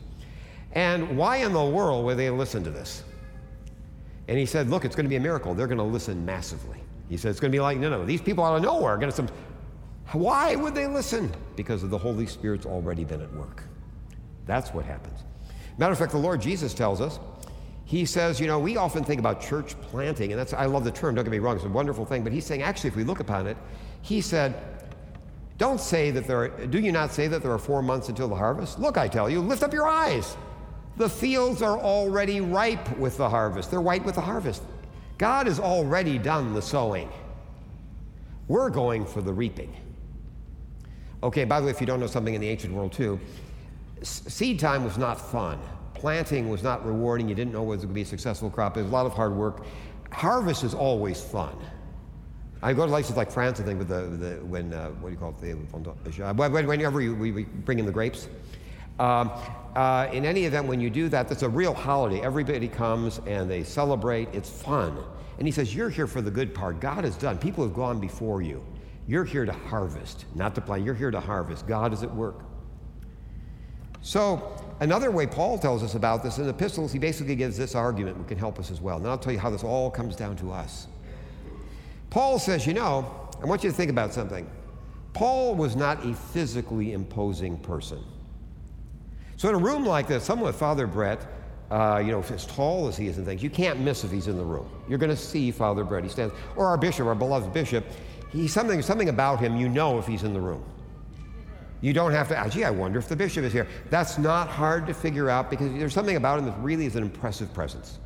And 0.72 1.18
why 1.18 1.36
in 1.39 1.51
the 1.51 1.65
world 1.65 2.06
would 2.06 2.15
they 2.15 2.30
listen 2.30 2.63
to 2.63 2.70
this? 2.70 3.04
And 4.30 4.38
he 4.38 4.46
said, 4.46 4.70
Look, 4.70 4.86
it's 4.86 4.96
going 4.96 5.04
to 5.04 5.10
be 5.10 5.18
a 5.18 5.20
miracle. 5.20 5.54
They're 5.54 5.68
going 5.68 5.77
to 5.77 5.84
listen 5.84 6.24
massively. 6.24 6.80
He 7.10 7.18
said, 7.18 7.32
It's 7.32 7.42
going 7.42 7.51
to 7.51 7.56
be 7.56 7.60
like, 7.60 7.80
no, 7.80 7.89
no, 7.89 8.06
these 8.06 8.22
people 8.22 8.46
out 8.46 8.56
of 8.56 8.63
nowhere 8.63 8.94
are 8.94 8.98
going 8.98 9.12
to. 9.12 9.15
Some, 9.18 9.27
why 10.13 10.56
would 10.56 10.74
they 10.74 10.88
listen? 10.88 11.30
Because 11.58 11.84
of 11.84 11.89
the 11.89 11.98
Holy 11.98 12.27
Spirit's 12.27 12.65
already 12.65 13.04
been 13.04 13.22
at 13.22 13.34
work. 13.34 13.65
That's 14.46 14.74
what 14.74 14.86
happens. 14.86 15.20
Matter 15.77 15.92
of 15.92 16.00
fact, 16.00 16.13
the 16.13 16.18
Lord 16.18 16.42
Jesus 16.42 16.74
tells 16.74 17.01
us 17.01 17.20
he 17.86 18.04
says, 18.04 18.39
you 18.39 18.48
know, 18.48 18.60
we 18.60 18.77
often 18.77 19.04
think 19.04 19.20
about 19.20 19.39
church 19.39 19.80
planting, 19.82 20.32
and 20.32 20.39
that's, 20.39 20.54
I 20.54 20.65
love 20.65 20.84
the 20.84 20.92
term, 20.92 21.15
don't 21.15 21.24
get 21.24 21.32
me 21.32 21.39
wrong, 21.39 21.56
it's 21.56 21.65
a 21.65 21.70
wonderful 21.70 22.04
thing, 22.04 22.24
but 22.24 22.34
he's 22.34 22.46
saying, 22.46 22.63
actually, 22.63 22.89
if 22.89 22.96
we 22.96 23.04
look 23.04 23.20
upon 23.20 23.46
it, 23.46 23.58
he 24.01 24.22
said, 24.22 24.56
don't 25.58 25.80
say 25.80 26.12
that 26.12 26.27
there 26.27 26.46
are, 26.46 26.65
do 26.68 26.80
you 26.80 26.92
not 26.92 27.13
say 27.13 27.27
that 27.27 27.44
there 27.44 27.51
are 27.51 27.60
four 27.60 27.82
months 27.84 28.10
until 28.10 28.27
the 28.27 28.36
harvest? 28.36 28.80
Look, 28.80 28.98
I 28.98 29.08
tell 29.08 29.30
you, 29.30 29.39
lift 29.39 29.63
up 29.63 29.72
your 29.72 29.88
eyes. 29.88 30.36
The 30.98 31.08
fields 31.08 31.62
are 31.62 31.77
already 31.77 32.42
ripe 32.42 32.98
with 32.98 33.18
the 33.18 33.30
harvest. 33.30 33.70
They're 33.70 33.82
white 33.82 34.04
with 34.04 34.15
the 34.15 34.22
harvest. 34.22 34.63
God 35.18 35.48
has 35.48 35.60
already 35.60 36.18
done 36.18 36.54
the 36.54 36.62
sowing. 36.62 37.10
We're 38.48 38.70
going 38.70 39.06
for 39.06 39.22
the 39.22 39.32
reaping. 39.32 39.74
Okay, 41.24 41.44
by 41.44 41.60
the 41.60 41.65
way, 41.65 41.72
if 41.72 41.80
you 41.80 41.88
don't 41.88 42.00
know 42.00 42.08
something 42.08 42.34
in 42.34 42.42
the 42.42 42.50
ancient 42.50 42.74
world 42.74 42.94
too, 42.94 43.20
seed 44.01 44.60
time 44.60 44.84
was 44.84 44.98
not 44.98 45.20
fun. 45.20 45.60
Planting 45.96 46.50
was 46.50 46.62
not 46.62 46.86
rewarding. 46.86 47.28
You 47.28 47.36
didn't 47.36 47.54
know 47.54 47.64
whether 47.64 47.84
it 47.84 47.88
would 47.88 47.96
be 47.96 48.04
a 48.04 48.06
successful 48.06 48.50
crop. 48.50 48.78
It 48.78 48.84
was 48.84 48.92
a 48.92 48.94
lot 48.94 49.06
of 49.06 49.14
hard 49.14 49.34
work. 49.34 49.66
Harvest 50.12 50.64
is 50.64 50.74
always 50.74 51.20
fun. 51.22 51.56
I 52.62 52.74
go 52.74 52.86
to 52.86 52.92
places 52.92 53.18
like 53.18 53.32
France, 53.32 53.60
I 53.60 53.64
think, 53.64 53.80
with 53.80 53.88
the, 53.90 54.02
the 54.02 54.46
when, 54.46 54.74
uh, 54.74 54.90
what 54.90 55.10
do 55.10 55.14
you 55.14 55.20
call 55.20 55.30
it, 55.30 55.42
the, 55.42 55.54
whenever 56.68 57.02
you, 57.02 57.16
we, 57.16 57.32
we 57.32 57.44
bring 57.44 57.80
in 57.80 57.86
the 57.86 57.92
grapes. 57.92 58.28
Um, 59.00 59.32
uh, 59.75 60.08
in 60.14 60.25
any 60.25 60.46
event, 60.46 60.68
when 60.68 60.80
you 60.80 60.90
do 60.90 61.10
that, 61.10 61.28
that's 61.28 61.44
a 61.44 61.50
real 61.50 61.74
holiday. 61.74 62.22
Everybody 62.22 62.68
comes 62.68 63.20
and 63.25 63.50
they 63.50 63.64
celebrate. 63.64 64.30
It's 64.34 64.50
fun. 64.50 64.98
And 65.38 65.48
he 65.48 65.52
says, 65.52 65.75
You're 65.75 65.90
here 65.90 66.08
for 66.08 66.22
the 66.22 66.32
good 66.32 66.54
part. 66.54 66.80
God 66.80 67.04
has 67.04 67.16
done. 67.18 67.38
People 67.38 67.64
have 67.66 67.74
gone 67.74 68.00
before 68.00 68.42
you. 68.42 68.64
You're 69.08 69.25
here 69.25 69.46
to 69.46 69.52
harvest, 69.52 70.25
not 70.34 70.56
to 70.56 70.62
plant. 70.62 70.84
You're 70.84 70.96
here 70.96 71.12
to 71.12 71.20
harvest. 71.20 71.68
God 71.68 71.94
is 71.94 72.04
at 72.04 72.14
work. 72.14 72.40
So, 74.02 74.58
another 74.79 75.12
way 75.12 75.27
Paul 75.27 75.58
tells 75.58 75.84
us 75.84 75.96
about 75.96 76.24
this 76.24 76.38
in 76.38 76.46
the 76.46 76.50
epistles, 76.50 76.91
he 76.91 77.00
basically 77.00 77.36
gives 77.36 77.58
this 77.58 77.75
argument 77.75 78.17
which 78.17 78.27
can 78.27 78.38
help 78.38 78.60
us 78.60 78.72
as 78.72 78.82
well. 78.82 78.98
And 78.98 79.08
I'll 79.08 79.17
tell 79.17 79.34
you 79.34 79.39
how 79.39 79.50
this 79.50 79.63
all 79.63 79.89
comes 79.89 80.15
down 80.15 80.36
to 80.38 80.51
us. 80.51 80.88
Paul 82.10 82.39
says, 82.39 82.65
You 82.65 82.74
know, 82.74 83.29
I 83.41 83.46
want 83.46 83.63
you 83.63 83.70
to 83.70 83.75
think 83.75 83.91
about 83.91 84.13
something. 84.13 84.50
Paul 85.13 85.55
was 85.55 85.75
not 85.75 86.05
a 86.05 86.13
physically 86.13 86.94
imposing 86.94 87.58
person. 87.58 88.03
So 89.38 89.50
in 89.50 89.55
a 89.55 89.58
room 89.58 89.86
like 89.86 90.08
this, 90.08 90.24
someone 90.24 90.48
with 90.48 90.55
Father 90.55 90.88
Brett, 90.88 91.25
uh, 91.72 92.01
you 92.03 92.12
know, 92.12 92.22
as 92.22 92.46
tall 92.46 92.88
as 92.88 92.98
he 92.98 93.08
is 93.08 93.17
and 93.17 93.25
things, 93.25 93.41
you 93.41 93.50
can't 93.50 93.79
miss 93.79 94.03
if 94.03 94.12
he's 94.12 94.27
in 94.27 94.38
the 94.38 94.44
room. 94.44 94.70
You're 94.88 94.98
going 94.98 95.10
to 95.10 95.17
see 95.17 95.51
Father 95.51 95.84
Brett. 95.84 96.03
He 96.03 96.10
stands, 96.10 96.34
or 96.55 96.67
our 96.67 96.77
bishop, 96.77 97.08
our 97.08 97.15
beloved 97.15 97.53
bishop. 97.53 97.86
He's 98.32 98.53
something, 98.53 98.82
something 98.82 99.10
about 99.10 99.39
him 99.39 99.55
you 99.55 99.70
know 99.70 99.98
if 99.98 100.05
he's 100.05 100.24
in 100.24 100.34
the 100.34 100.41
room. 100.41 100.63
You 101.86 101.94
don't 101.94 102.13
have 102.13 102.30
to, 102.30 102.50
gee, 102.50 102.63
I 102.63 102.72
wonder 102.72 102.98
if 102.98 103.08
the 103.08 103.15
bishop 103.15 103.44
is 103.44 103.54
here. 103.54 103.68
That's 103.92 104.18
not 104.18 104.48
hard 104.48 104.88
to 104.88 104.94
figure 104.96 105.30
out 105.30 105.51
because 105.51 105.72
there's 105.74 105.94
something 105.94 106.15
about 106.15 106.39
him 106.39 106.46
that 106.46 106.58
really 106.60 106.88
is 106.88 106.96
an 106.96 107.04
impressive 107.04 107.54
presence. 107.54 108.00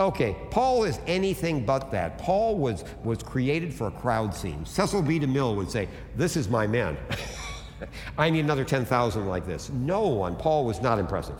Okay, 0.00 0.36
Paul 0.50 0.82
is 0.82 0.98
anything 1.06 1.64
but 1.64 1.92
that. 1.92 2.18
Paul 2.18 2.58
was, 2.58 2.82
was 3.04 3.22
created 3.22 3.72
for 3.72 3.86
a 3.86 3.90
crowd 3.92 4.34
scene. 4.34 4.66
Cecil 4.66 5.00
B. 5.00 5.20
DeMille 5.20 5.54
would 5.54 5.70
say, 5.70 5.88
This 6.16 6.36
is 6.36 6.48
my 6.48 6.66
man. 6.66 6.96
I 8.18 8.28
need 8.30 8.40
another 8.40 8.64
10,000 8.64 9.28
like 9.28 9.46
this. 9.46 9.70
No 9.70 10.08
one. 10.08 10.34
Paul 10.34 10.64
was 10.64 10.82
not 10.82 10.98
impressive. 10.98 11.36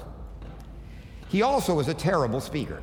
He 1.28 1.42
also 1.42 1.74
was 1.74 1.88
a 1.88 1.94
terrible 1.94 2.40
speaker. 2.40 2.80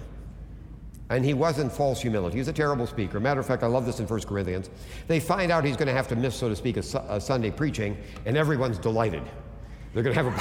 And 1.10 1.26
he 1.26 1.34
wasn't 1.34 1.72
false 1.72 2.02
humility. 2.02 2.38
He's 2.38 2.48
a 2.48 2.54
terrible 2.54 2.86
speaker. 2.86 3.20
Matter 3.20 3.40
of 3.40 3.46
fact, 3.46 3.64
I 3.64 3.68
love 3.68 3.86
this 3.86 4.00
in 4.00 4.08
1 4.08 4.22
Corinthians. 4.22 4.70
They 5.08 5.20
find 5.20 5.52
out 5.52 5.66
he's 5.66 5.76
going 5.76 5.88
to 5.88 5.94
have 5.94 6.08
to 6.10 6.16
miss, 6.16 6.36
so 6.36 6.50
to 6.50 6.56
speak, 6.56 6.78
a, 6.78 6.84
a 7.10 7.20
Sunday 7.20 7.50
preaching, 7.50 7.98
and 8.26 8.38
everyone's 8.38 8.78
delighted. 8.78 9.24
They're 9.94 10.04
going 10.04 10.16
to 10.16 10.24
have 10.24 10.34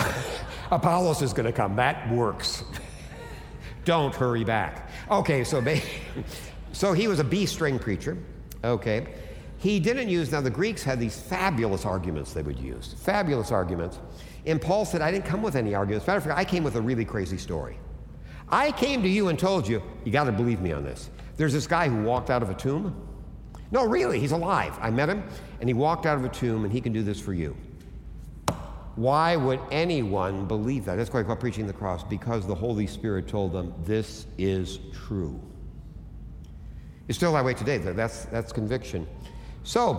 a, 0.70 0.74
Apollos 0.74 1.22
is 1.22 1.32
going 1.32 1.46
to 1.46 1.52
come. 1.52 1.74
That 1.76 2.10
works. 2.12 2.64
Don't 3.84 4.14
hurry 4.14 4.44
back. 4.44 4.90
Okay, 5.10 5.42
so, 5.42 5.64
so 6.72 6.92
he 6.92 7.08
was 7.08 7.18
a 7.18 7.24
B 7.24 7.46
string 7.46 7.78
preacher. 7.78 8.18
Okay. 8.62 9.06
He 9.58 9.80
didn't 9.80 10.08
use, 10.08 10.30
now 10.30 10.40
the 10.40 10.50
Greeks 10.50 10.82
had 10.82 11.00
these 11.00 11.18
fabulous 11.18 11.84
arguments 11.84 12.32
they 12.32 12.42
would 12.42 12.60
use, 12.60 12.94
fabulous 12.98 13.50
arguments. 13.50 13.98
And 14.46 14.60
Paul 14.60 14.84
said, 14.84 15.00
I 15.00 15.10
didn't 15.10 15.24
come 15.24 15.42
with 15.42 15.56
any 15.56 15.74
arguments. 15.74 16.06
Matter 16.06 16.18
of 16.18 16.24
fact, 16.24 16.38
I 16.38 16.44
came 16.44 16.62
with 16.62 16.76
a 16.76 16.80
really 16.80 17.04
crazy 17.04 17.38
story. 17.38 17.78
I 18.50 18.72
came 18.72 19.02
to 19.02 19.08
you 19.08 19.28
and 19.28 19.38
told 19.38 19.68
you, 19.68 19.82
you 20.04 20.12
got 20.12 20.24
to 20.24 20.32
believe 20.32 20.60
me 20.60 20.72
on 20.72 20.84
this. 20.84 21.10
There's 21.36 21.52
this 21.52 21.66
guy 21.66 21.88
who 21.88 22.02
walked 22.02 22.30
out 22.30 22.42
of 22.42 22.50
a 22.50 22.54
tomb. 22.54 22.94
No, 23.70 23.86
really, 23.86 24.18
he's 24.18 24.32
alive. 24.32 24.76
I 24.80 24.90
met 24.90 25.08
him, 25.08 25.22
and 25.60 25.68
he 25.68 25.74
walked 25.74 26.06
out 26.06 26.16
of 26.16 26.24
a 26.24 26.28
tomb, 26.28 26.64
and 26.64 26.72
he 26.72 26.80
can 26.80 26.92
do 26.92 27.02
this 27.02 27.20
for 27.20 27.34
you. 27.34 27.56
Why 28.96 29.36
would 29.36 29.60
anyone 29.70 30.46
believe 30.46 30.86
that? 30.86 30.96
That's 30.96 31.12
why 31.12 31.20
I 31.20 31.34
preaching 31.34 31.66
the 31.66 31.72
cross, 31.72 32.02
because 32.02 32.46
the 32.46 32.54
Holy 32.54 32.86
Spirit 32.86 33.28
told 33.28 33.52
them, 33.52 33.72
this 33.84 34.26
is 34.38 34.80
true. 34.92 35.40
It's 37.06 37.16
still 37.16 37.32
that 37.34 37.44
way 37.44 37.54
today. 37.54 37.78
That's, 37.78 38.24
that's 38.26 38.52
conviction. 38.52 39.06
So, 39.62 39.96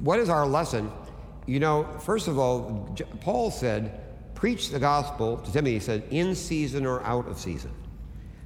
what 0.00 0.18
is 0.18 0.28
our 0.28 0.46
lesson? 0.46 0.90
You 1.46 1.60
know, 1.60 1.84
first 2.00 2.28
of 2.28 2.38
all, 2.38 2.96
Paul 3.20 3.50
said, 3.50 4.00
preach 4.36 4.70
the 4.70 4.78
gospel 4.78 5.38
to 5.38 5.52
Timothy. 5.52 5.74
He 5.74 5.80
said, 5.80 6.04
in 6.10 6.36
season 6.36 6.86
or 6.86 7.02
out 7.02 7.26
of 7.26 7.38
season. 7.38 7.72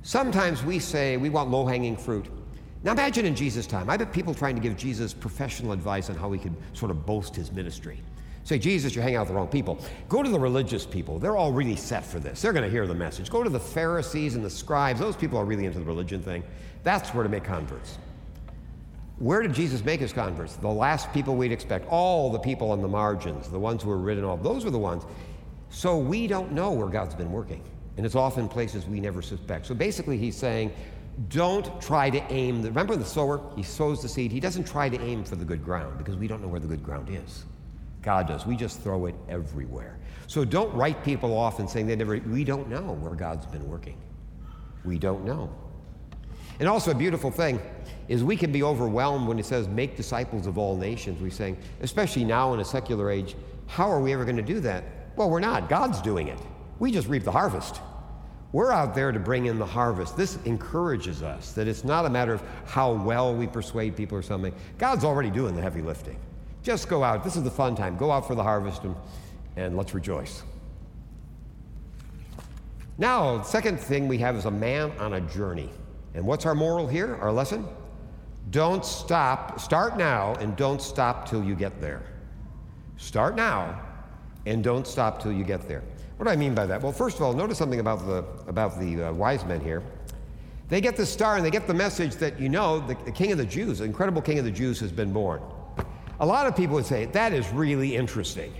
Sometimes 0.03 0.65
we 0.65 0.79
say 0.79 1.19
we 1.19 1.29
want 1.29 1.51
low 1.51 1.67
hanging 1.67 1.97
fruit. 1.97 2.27
Now 2.83 2.93
imagine 2.93 3.27
in 3.27 3.35
Jesus' 3.35 3.67
time. 3.67 3.91
I 3.91 3.99
bet 3.99 4.11
people 4.11 4.33
trying 4.33 4.55
to 4.55 4.63
give 4.63 4.77
Jesus 4.77 5.13
professional 5.13 5.73
advice 5.73 6.09
on 6.09 6.17
how 6.17 6.33
he 6.33 6.39
could 6.39 6.55
sort 6.73 6.91
of 6.91 7.05
boast 7.05 7.37
his 7.37 7.53
ministry. 7.53 8.01
Say, 8.45 8.59
Jesus, 8.59 8.95
you're 8.95 9.03
hanging 9.03 9.17
out 9.17 9.23
with 9.23 9.29
the 9.29 9.35
wrong 9.35 9.49
people. 9.49 9.79
Go 10.09 10.23
to 10.23 10.31
the 10.31 10.41
religious 10.41 10.87
people. 10.87 11.19
They're 11.19 11.37
all 11.37 11.53
really 11.53 11.77
set 11.77 12.07
for 12.07 12.19
this. 12.19 12.41
They're 12.41 12.55
going 12.55 12.65
to 12.65 12.71
hear 12.71 12.87
the 12.87 12.95
message. 12.95 13.29
Go 13.29 13.43
to 13.43 13.51
the 13.51 13.61
Pharisees 13.61 14.35
and 14.35 14.43
the 14.43 14.49
scribes. 14.49 14.99
Those 14.99 15.17
people 15.17 15.39
are 15.39 15.45
really 15.45 15.67
into 15.67 15.79
the 15.79 15.85
religion 15.85 16.23
thing. 16.23 16.43
That's 16.83 17.11
where 17.11 17.23
to 17.23 17.29
make 17.29 17.45
converts. 17.45 17.99
Where 19.19 19.43
did 19.43 19.53
Jesus 19.53 19.85
make 19.85 20.01
his 20.01 20.15
converts? 20.15 20.57
The 20.57 20.69
last 20.69 21.13
people 21.13 21.37
we'd 21.37 21.53
expect. 21.53 21.87
All 21.91 22.31
the 22.31 22.39
people 22.39 22.71
on 22.71 22.81
the 22.81 22.89
margins, 22.89 23.51
the 23.51 23.59
ones 23.59 23.83
who 23.83 23.91
were 23.91 23.99
written 23.99 24.25
off, 24.25 24.43
those 24.43 24.65
were 24.65 24.71
the 24.71 24.79
ones. 24.79 25.05
So 25.71 25.97
we 25.97 26.27
don't 26.27 26.53
know 26.53 26.73
where 26.73 26.89
God's 26.89 27.15
been 27.15 27.33
working. 27.33 27.63
And 27.97 28.05
it's 28.05 28.15
often 28.15 28.49
places 28.49 28.87
we 28.87 29.01
never 29.01 29.23
suspect. 29.23 29.67
So 29.67 29.75
basically, 29.75 30.19
he's 30.19 30.37
saying, 30.37 30.73
don't 31.29 31.81
try 31.81 32.11
to 32.11 32.33
aim. 32.33 32.63
The, 32.63 32.69
remember 32.69 32.97
the 32.97 33.05
sower? 33.05 33.41
He 33.57 33.63
sows 33.63 34.03
the 34.03 34.09
seed. 34.09 34.33
He 34.33 34.41
doesn't 34.41 34.67
try 34.67 34.89
to 34.89 35.01
aim 35.01 35.25
for 35.25 35.37
the 35.37 35.45
good 35.45 35.65
ground 35.65 35.99
because 35.99 36.17
we 36.17 36.27
don't 36.27 36.41
know 36.41 36.49
where 36.49 36.61
the 36.61 36.67
good 36.67 36.83
ground 36.83 37.09
is. 37.11 37.45
God 38.03 38.27
does. 38.27 38.47
We 38.47 38.57
just 38.57 38.81
throw 38.81 39.07
it 39.07 39.15
everywhere. 39.29 39.99
So 40.27 40.45
don't 40.45 40.73
write 40.75 41.05
people 41.05 41.37
off 41.37 41.59
and 41.59 41.69
saying 41.69 41.87
they 41.87 41.97
never, 41.97 42.19
we 42.19 42.45
don't 42.45 42.69
know 42.69 42.95
where 43.01 43.15
God's 43.15 43.47
been 43.47 43.69
working. 43.69 43.99
We 44.85 44.99
don't 44.99 45.25
know. 45.25 45.51
And 46.59 46.69
also, 46.69 46.91
a 46.91 46.95
beautiful 46.95 47.31
thing 47.31 47.61
is 48.09 48.23
we 48.23 48.37
can 48.37 48.53
be 48.53 48.63
overwhelmed 48.63 49.27
when 49.27 49.39
it 49.39 49.47
says, 49.47 49.67
make 49.69 49.97
disciples 49.97 50.47
of 50.47 50.59
all 50.59 50.77
nations. 50.77 51.21
We're 51.21 51.31
saying, 51.31 51.59
especially 51.81 52.25
now 52.25 52.55
in 52.55 52.61
a 52.61 52.65
secular 52.65 53.11
age, 53.11 53.35
how 53.67 53.91
are 53.91 54.01
we 54.01 54.13
ever 54.13 54.25
going 54.25 54.37
to 54.37 54.43
do 54.43 54.61
that? 54.61 54.85
Well, 55.21 55.29
we're 55.29 55.39
not. 55.39 55.69
God's 55.69 56.01
doing 56.01 56.29
it. 56.29 56.39
We 56.79 56.91
just 56.91 57.07
reap 57.07 57.25
the 57.25 57.31
harvest. 57.31 57.83
We're 58.53 58.73
out 58.73 58.95
there 58.95 59.13
to 59.13 59.19
bring 59.19 59.45
in 59.45 59.59
the 59.59 59.67
harvest. 59.67 60.17
This 60.17 60.39
encourages 60.47 61.23
us 61.23 61.53
that 61.53 61.69
it's 61.69 61.85
not 61.85 62.07
a 62.07 62.09
matter 62.09 62.33
of 62.33 62.43
how 62.65 62.93
well 62.93 63.35
we 63.35 63.47
persuade 63.47 63.95
people 63.95 64.17
or 64.17 64.23
something. 64.23 64.55
God's 64.79 65.05
already 65.05 65.29
doing 65.29 65.55
the 65.55 65.61
heavy 65.61 65.83
lifting. 65.83 66.19
Just 66.63 66.89
go 66.89 67.05
out. 67.05 67.23
This 67.23 67.37
is 67.37 67.43
the 67.43 67.51
fun 67.51 67.77
time. 67.77 67.99
Go 67.99 68.11
out 68.11 68.27
for 68.27 68.35
the 68.35 68.43
harvest 68.43 68.83
and, 68.85 68.97
and 69.57 69.77
let's 69.77 69.93
rejoice. 69.93 70.43
Now, 72.97 73.37
the 73.37 73.45
second 73.45 73.79
thing 73.79 74.09
we 74.09 74.17
have 74.17 74.37
is 74.37 74.47
a 74.47 74.51
man 74.51 74.91
on 74.93 75.13
a 75.13 75.21
journey. 75.21 75.69
And 76.15 76.25
what's 76.25 76.47
our 76.47 76.55
moral 76.55 76.87
here, 76.87 77.17
our 77.17 77.31
lesson? 77.31 77.69
Don't 78.49 78.87
stop. 78.87 79.61
Start 79.61 79.99
now 79.99 80.33
and 80.37 80.57
don't 80.57 80.81
stop 80.81 81.29
till 81.29 81.45
you 81.45 81.55
get 81.55 81.79
there. 81.79 82.05
Start 82.97 83.37
now 83.37 83.83
and 84.47 84.65
don't 84.65 84.87
stop 84.87 85.23
till 85.23 85.33
you 85.33 85.45
get 85.45 85.69
there. 85.69 85.83
What 86.17 86.27
do 86.27 86.31
I 86.33 86.37
mean 86.37 86.55
by 86.55 86.67
that? 86.67 86.83
Well, 86.83 86.93
first 86.93 87.17
of 87.17 87.23
all, 87.23 87.33
notice 87.33 87.59
something 87.59 87.81
about 87.81 88.07
the, 88.07 88.25
about 88.47 88.79
the 88.79 89.09
uh, 89.09 89.13
wise 89.13 89.45
men 89.45 89.61
here. 89.61 89.83
They 90.69 90.81
get 90.81 90.97
the 90.97 91.07
star 91.07 91.37
and 91.37 91.45
they 91.45 91.51
get 91.51 91.67
the 91.67 91.75
message 91.75 92.15
that, 92.17 92.39
you 92.39 92.49
know, 92.49 92.81
the, 92.81 92.95
the 93.05 93.11
king 93.11 93.33
of 93.33 93.39
the 93.39 93.45
Jews, 93.45 93.79
the 93.79 93.85
incredible 93.85 94.23
king 94.23 94.39
of 94.39 94.45
the 94.45 94.51
Jews, 94.51 94.79
has 94.81 94.93
been 94.93 95.13
born. 95.13 95.41
A 96.21 96.27
lot 96.27 96.47
of 96.47 96.55
people 96.55 96.75
would 96.75 96.87
say, 96.87 97.07
that 97.07 97.33
is 97.33 97.49
really 97.51 97.97
interesting. 97.97 98.53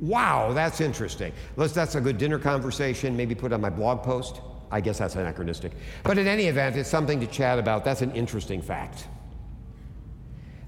Wow, 0.00 0.52
that's 0.52 0.80
interesting. 0.80 1.32
Let's, 1.56 1.72
that's 1.72 1.94
a 1.94 2.00
good 2.00 2.18
dinner 2.18 2.38
conversation, 2.38 3.16
maybe 3.16 3.34
put 3.36 3.52
on 3.52 3.60
my 3.60 3.70
blog 3.70 4.02
post. 4.02 4.40
I 4.72 4.80
guess 4.80 4.98
that's 4.98 5.14
anachronistic. 5.14 5.72
But 6.02 6.18
in 6.18 6.26
any 6.26 6.46
event, 6.46 6.76
it's 6.76 6.88
something 6.88 7.20
to 7.20 7.26
chat 7.26 7.58
about. 7.58 7.84
That's 7.84 8.02
an 8.02 8.10
interesting 8.12 8.60
fact. 8.60 9.06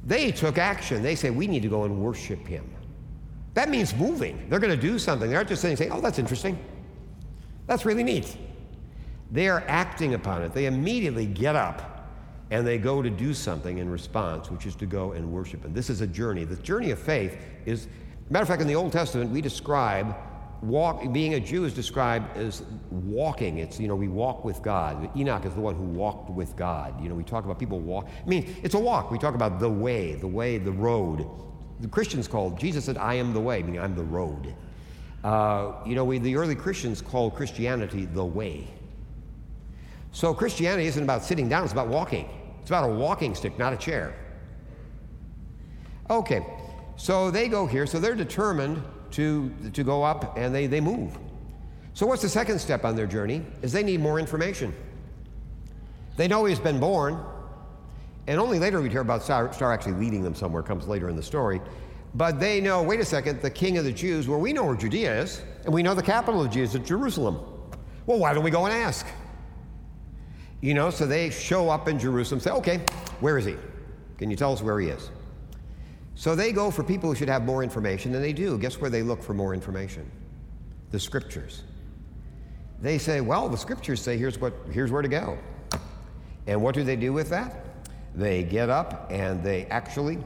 They 0.05 0.31
took 0.31 0.59
action. 0.59 1.03
They 1.03 1.15
say, 1.17 1.31
we 1.31 1.47
need 1.47 1.63
to 1.63 1.69
go 1.69 1.85
and 1.85 2.01
worship 2.01 2.47
him. 2.47 2.71
That 3.55 3.69
means 3.69 3.95
moving. 3.95 4.49
They're 4.49 4.59
going 4.59 4.75
to 4.75 4.81
do 4.81 4.99
something. 4.99 5.31
They 5.31 5.37
aren't 5.37 5.49
just 5.49 5.63
sitting 5.63 5.77
saying, 5.77 5.93
oh, 5.93 6.01
that's 6.01 6.19
interesting. 6.19 6.59
That's 7.67 7.85
really 7.87 8.03
neat. 8.03 8.37
They 9.31 9.49
are 9.49 9.65
acting 9.67 10.15
upon 10.15 10.43
it. 10.43 10.53
They 10.53 10.67
immediately 10.67 11.27
get 11.27 11.57
up 11.57 12.11
and 12.51 12.67
they 12.67 12.79
go 12.79 13.01
to 13.01 13.11
do 13.11 13.33
something 13.33 13.79
in 13.79 13.89
response, 13.89 14.51
which 14.51 14.67
is 14.67 14.77
to 14.77 14.87
go 14.87 15.13
and 15.13 15.33
worship 15.33 15.65
And 15.65 15.75
This 15.75 15.89
is 15.89 16.03
a 16.03 16.07
journey. 16.07 16.45
The 16.45 16.57
journey 16.57 16.91
of 16.91 16.99
faith 16.99 17.39
is, 17.65 17.89
matter 18.29 18.43
of 18.43 18.49
fact, 18.49 18.61
in 18.61 18.69
the 18.69 18.75
Old 18.75 18.93
Testament, 18.93 19.31
we 19.31 19.41
describe 19.41 20.15
walk, 20.63 21.13
being 21.13 21.35
a 21.35 21.41
Jew 21.41 21.65
is 21.65 21.73
described 21.73 22.37
as 22.37 22.63
walking. 22.91 23.59
It's, 23.59 23.81
you 23.81 23.89
know, 23.89 23.97
we 23.97 24.09
walk 24.09 24.45
with 24.45 24.63
God. 24.63 25.11
Enoch 25.17 25.45
is 25.45 25.55
the 25.55 25.61
one 25.61 25.75
who 25.75 25.85
walked 25.85 26.31
with 26.31 26.55
God. 26.57 27.01
You 27.03 27.09
know, 27.09 27.15
we 27.15 27.25
talk 27.25 27.45
about 27.45 27.59
people 27.59 27.81
walk. 27.81 28.09
I 28.25 28.29
mean, 28.29 28.55
it's 28.63 28.75
a 28.75 28.79
walk. 28.79 29.11
We 29.11 29.19
talk 29.19 29.35
about 29.35 29.59
the 29.59 29.71
way, 29.71 30.15
the 30.15 30.27
way, 30.27 30.59
the 30.59 30.73
road. 30.73 31.29
The 31.81 31.89
Christians 31.89 32.29
called, 32.29 32.59
Jesus 32.59 32.85
said, 32.85 32.97
I 32.97 33.15
am 33.15 33.33
the 33.33 33.41
way, 33.41 33.63
meaning 33.63 33.81
I'm 33.81 33.95
the 33.95 34.05
road. 34.05 34.55
Uh, 35.23 35.73
you 35.87 35.95
know, 35.95 36.05
we, 36.05 36.19
the 36.19 36.37
early 36.37 36.55
Christians 36.55 37.01
called 37.01 37.35
Christianity 37.35 38.05
the 38.07 38.25
way. 38.25 38.69
So 40.13 40.33
Christianity 40.33 40.87
isn't 40.87 41.03
about 41.03 41.25
sitting 41.25 41.49
down, 41.49 41.65
it's 41.65 41.73
about 41.73 41.89
walking. 41.89 42.29
It's 42.61 42.71
about 42.71 42.89
a 42.89 42.93
walking 42.93 43.35
stick, 43.35 43.59
not 43.59 43.73
a 43.73 43.77
chair. 43.77 44.15
Okay, 46.09 46.47
so 46.97 47.31
they 47.31 47.49
go 47.49 47.67
here, 47.67 47.87
so 47.87 47.99
they're 47.99 48.15
determined 48.15 48.83
to, 49.13 49.51
to 49.73 49.83
go 49.83 50.03
up 50.03 50.37
and 50.37 50.55
they, 50.55 50.67
they 50.67 50.81
move. 50.81 51.19
So 51.95 52.07
what's 52.07 52.23
the 52.23 52.29
second 52.29 52.59
step 52.59 52.85
on 52.85 52.97
their 52.97 53.07
journey? 53.07 53.45
Is 53.63 53.73
they 53.73 53.83
need 53.83 54.01
more 54.01 54.19
information. 54.19 54.75
They 56.17 56.29
know 56.29 56.45
he's 56.45 56.59
been 56.59 56.79
born, 56.79 57.19
and 58.27 58.41
only 58.41 58.59
later 58.59 58.81
we'd 58.81 58.93
hear 58.93 59.01
about 59.01 59.23
Star, 59.23 59.73
actually 59.73 59.93
leading 59.93 60.23
them 60.23 60.35
somewhere, 60.35 60.63
comes 60.63 60.89
later 60.89 61.09
in 61.09 61.17
the 61.17 61.23
story. 61.23 61.61
But 62.15 62.39
they 62.39 62.61
know, 62.61 62.83
wait 62.83 63.01
a 63.01 63.05
second, 63.05 63.43
the 63.43 63.51
king 63.51 63.77
of 63.77 63.85
the 63.85 63.93
Jews, 63.93 64.29
well, 64.29 64.39
we 64.39 64.53
know 64.53 64.65
where 64.65 64.77
Judea 64.77 65.23
is, 65.23 65.43
and 65.65 65.75
we 65.75 65.83
know 65.83 65.95
the 65.95 66.03
capital 66.03 66.43
of 66.43 66.49
Judea 66.49 66.65
is 66.65 66.89
Jerusalem. 66.89 67.41
Well, 68.07 68.19
why 68.19 68.33
don't 68.35 68.45
we 68.45 68.51
go 68.51 68.67
and 68.67 68.75
ask? 68.75 69.07
You 70.61 70.75
know, 70.75 70.91
so 70.91 71.07
they 71.07 71.31
show 71.31 71.69
up 71.69 71.89
in 71.89 71.99
Jerusalem, 71.99 72.41
say, 72.41 72.51
okay, 72.53 72.81
where 73.21 73.37
is 73.37 73.45
he? 73.45 73.57
Can 74.17 74.31
you 74.31 74.37
tell 74.37 74.53
us 74.53 74.63
where 74.63 74.79
he 74.79 74.89
is? 74.89 75.11
So 76.15 76.37
they 76.37 76.53
go 76.53 76.71
for 76.71 76.85
people 76.85 77.11
who 77.11 77.17
should 77.17 77.29
have 77.29 77.45
more 77.45 77.65
information, 77.65 78.15
and 78.15 78.23
they 78.23 78.33
do. 78.33 78.57
Guess 78.57 78.81
where 78.81 78.89
they 78.89 79.03
look 79.03 79.23
for 79.23 79.35
more 79.35 79.53
information? 79.53 80.09
The 80.93 81.01
scriptures. 81.01 81.63
They 82.81 82.99
say, 82.99 83.21
well, 83.21 83.49
the 83.49 83.57
scriptures 83.57 84.01
say 84.01 84.17
here's, 84.17 84.41
what, 84.41 84.55
here's 84.71 84.93
where 84.93 85.03
to 85.03 85.09
go. 85.09 85.37
And 86.47 86.63
what 86.63 86.75
do 86.75 86.85
they 86.85 86.97
do 86.97 87.13
with 87.13 87.31
that? 87.31 87.64
They 88.15 88.43
get 88.43 88.71
up 88.71 89.09
and 89.11 89.43
they 89.43 89.67
actually 89.67 90.19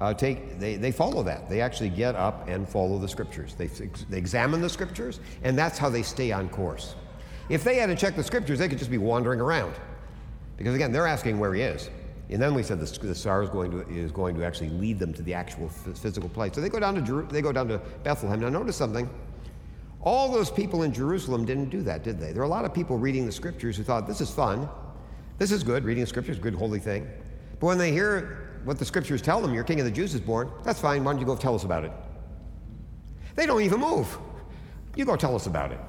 uh, 0.00 0.14
take, 0.14 0.58
they, 0.58 0.76
they 0.76 0.92
follow 0.92 1.22
that. 1.22 1.48
They 1.48 1.60
actually 1.60 1.90
get 1.90 2.14
up 2.14 2.48
and 2.48 2.68
follow 2.68 2.98
the 2.98 3.08
scriptures. 3.08 3.54
They, 3.54 3.66
they 3.66 4.18
examine 4.18 4.60
the 4.60 4.68
scriptures, 4.68 5.20
and 5.42 5.56
that's 5.56 5.78
how 5.78 5.88
they 5.88 6.02
stay 6.02 6.32
on 6.32 6.48
course. 6.48 6.94
If 7.48 7.64
they 7.64 7.76
had 7.76 7.86
to 7.86 7.96
check 7.96 8.16
the 8.16 8.24
scriptures, 8.24 8.58
they 8.58 8.68
could 8.68 8.78
just 8.78 8.90
be 8.90 8.98
wandering 8.98 9.40
around. 9.40 9.74
Because 10.56 10.74
again, 10.74 10.92
they're 10.92 11.06
asking 11.06 11.38
where 11.38 11.54
he 11.54 11.62
is. 11.62 11.90
And 12.28 12.42
then 12.42 12.54
we 12.54 12.62
said 12.62 12.80
the, 12.80 13.06
the 13.06 13.14
star 13.14 13.42
is 13.42 13.48
going, 13.50 13.70
to, 13.70 13.88
is 13.88 14.10
going 14.10 14.34
to 14.36 14.44
actually 14.44 14.70
lead 14.70 14.98
them 14.98 15.12
to 15.14 15.22
the 15.22 15.32
actual 15.32 15.68
physical 15.68 16.28
place. 16.28 16.54
So 16.54 16.60
they 16.60 16.68
go 16.68 16.80
down 16.80 16.94
to, 16.96 17.00
Jeru- 17.00 17.28
they 17.30 17.40
go 17.40 17.52
down 17.52 17.68
to 17.68 17.78
Bethlehem. 18.02 18.40
Now, 18.40 18.48
notice 18.48 18.76
something. 18.76 19.08
All 20.02 20.30
those 20.30 20.50
people 20.50 20.82
in 20.82 20.92
Jerusalem 20.92 21.44
didn't 21.44 21.70
do 21.70 21.82
that, 21.82 22.02
did 22.02 22.18
they? 22.18 22.32
There 22.32 22.42
are 22.42 22.46
a 22.46 22.48
lot 22.48 22.64
of 22.64 22.74
people 22.74 22.98
reading 22.98 23.26
the 23.26 23.32
scriptures 23.32 23.76
who 23.76 23.84
thought, 23.84 24.06
this 24.06 24.20
is 24.20 24.30
fun. 24.30 24.68
This 25.38 25.52
is 25.52 25.62
good. 25.62 25.84
Reading 25.84 26.02
the 26.02 26.08
scriptures, 26.08 26.38
good, 26.38 26.54
holy 26.54 26.80
thing. 26.80 27.08
But 27.58 27.66
when 27.66 27.78
they 27.78 27.92
hear 27.92 28.60
what 28.64 28.78
the 28.78 28.84
scriptures 28.84 29.22
tell 29.22 29.40
them, 29.40 29.54
your 29.54 29.64
king 29.64 29.78
of 29.80 29.84
the 29.84 29.90
Jews 29.90 30.14
is 30.14 30.20
born, 30.20 30.50
that's 30.64 30.80
fine. 30.80 31.04
Why 31.04 31.12
don't 31.12 31.20
you 31.20 31.26
go 31.26 31.36
tell 31.36 31.54
us 31.54 31.64
about 31.64 31.84
it? 31.84 31.92
They 33.34 33.46
don't 33.46 33.62
even 33.62 33.80
move. 33.80 34.18
You 34.96 35.04
go 35.04 35.16
tell 35.16 35.34
us 35.34 35.46
about 35.46 35.72
it. 35.72 35.80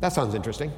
That 0.00 0.12
sounds 0.12 0.34
interesting. 0.34 0.72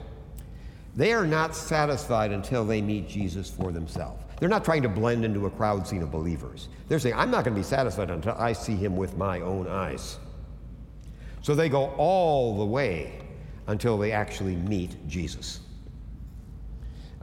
They 0.95 1.13
are 1.13 1.27
not 1.27 1.55
satisfied 1.55 2.33
until 2.33 2.65
they 2.65 2.81
meet 2.83 3.09
Jesus 3.09 3.51
for 3.51 3.71
themselves. 3.71 4.23
They're 4.39 4.49
not 4.49 4.65
trying 4.65 4.83
to 4.83 4.89
blend 4.89 5.25
into 5.25 5.47
a 5.47 5.51
crowd 5.51 5.87
scene 5.87 6.03
of 6.03 6.11
believers. 6.11 6.69
They're 6.89 6.99
saying, 6.99 7.15
I'm 7.17 7.31
not 7.31 7.45
going 7.45 7.55
to 7.55 7.61
be 7.61 7.65
satisfied 7.65 8.11
until 8.11 8.35
I 8.39 8.53
see 8.53 8.77
him 8.77 8.97
with 8.97 9.17
my 9.17 9.41
own 9.41 9.67
eyes. 9.67 10.19
So 11.43 11.55
they 11.55 11.69
go 11.69 11.95
all 11.97 12.59
the 12.59 12.65
way 12.65 13.23
until 13.67 13.97
they 13.97 14.13
actually 14.13 14.57
meet 14.57 15.07
Jesus. 15.09 15.61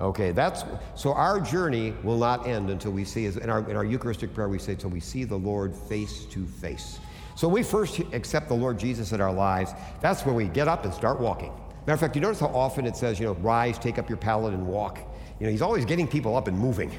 Okay, 0.03 0.31
that's 0.31 0.65
so 0.95 1.13
our 1.13 1.39
journey 1.39 1.93
will 2.03 2.17
not 2.17 2.45
end 2.45 2.69
until 2.69 2.91
we 2.91 3.05
see, 3.05 3.25
in 3.25 3.49
our, 3.49 3.67
in 3.69 3.77
our 3.77 3.85
Eucharistic 3.85 4.33
prayer, 4.33 4.49
we 4.49 4.59
say, 4.59 4.73
until 4.73 4.89
we 4.89 4.99
see 4.99 5.23
the 5.23 5.37
Lord 5.37 5.73
face 5.73 6.25
to 6.25 6.45
face. 6.45 6.99
So 7.35 7.47
we 7.47 7.63
first 7.63 7.99
accept 8.11 8.49
the 8.49 8.53
Lord 8.53 8.77
Jesus 8.77 9.13
in 9.13 9.21
our 9.21 9.31
lives. 9.31 9.71
That's 10.01 10.25
when 10.25 10.35
we 10.35 10.49
get 10.49 10.67
up 10.67 10.83
and 10.83 10.93
start 10.93 11.21
walking. 11.21 11.53
Matter 11.87 11.93
of 11.93 11.99
fact, 12.01 12.15
you 12.15 12.21
notice 12.21 12.41
how 12.41 12.47
often 12.47 12.85
it 12.85 12.97
says, 12.97 13.17
you 13.17 13.25
know, 13.25 13.33
rise, 13.35 13.79
take 13.79 13.97
up 13.97 14.09
your 14.09 14.17
pallet, 14.17 14.53
and 14.53 14.67
walk. 14.67 14.99
You 15.39 15.45
know, 15.45 15.51
he's 15.51 15.61
always 15.61 15.85
getting 15.85 16.07
people 16.07 16.35
up 16.35 16.49
and 16.49 16.59
moving. 16.59 16.91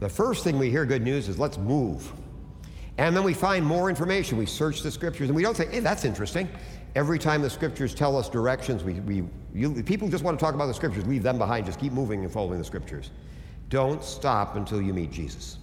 The 0.00 0.08
first 0.08 0.44
thing 0.44 0.58
we 0.58 0.70
hear 0.70 0.86
good 0.86 1.02
news 1.02 1.28
is 1.28 1.38
let's 1.38 1.58
move. 1.58 2.10
And 2.96 3.14
then 3.14 3.22
we 3.22 3.34
find 3.34 3.64
more 3.64 3.90
information. 3.90 4.38
We 4.38 4.46
search 4.46 4.80
the 4.80 4.90
scriptures, 4.90 5.28
and 5.28 5.36
we 5.36 5.42
don't 5.42 5.56
say, 5.56 5.66
hey, 5.66 5.80
that's 5.80 6.06
interesting. 6.06 6.48
Every 6.98 7.20
time 7.20 7.42
the 7.42 7.48
scriptures 7.48 7.94
tell 7.94 8.16
us 8.16 8.28
directions, 8.28 8.82
we, 8.82 8.94
we 8.94 9.22
you, 9.54 9.84
people 9.84 10.08
just 10.08 10.24
want 10.24 10.36
to 10.36 10.44
talk 10.44 10.56
about 10.56 10.66
the 10.66 10.74
scriptures. 10.74 11.06
Leave 11.06 11.22
them 11.22 11.38
behind. 11.38 11.64
Just 11.64 11.78
keep 11.78 11.92
moving 11.92 12.24
and 12.24 12.32
following 12.32 12.58
the 12.58 12.64
scriptures. 12.64 13.12
Don't 13.68 14.02
stop 14.02 14.56
until 14.56 14.82
you 14.82 14.92
meet 14.92 15.12
Jesus. 15.12 15.58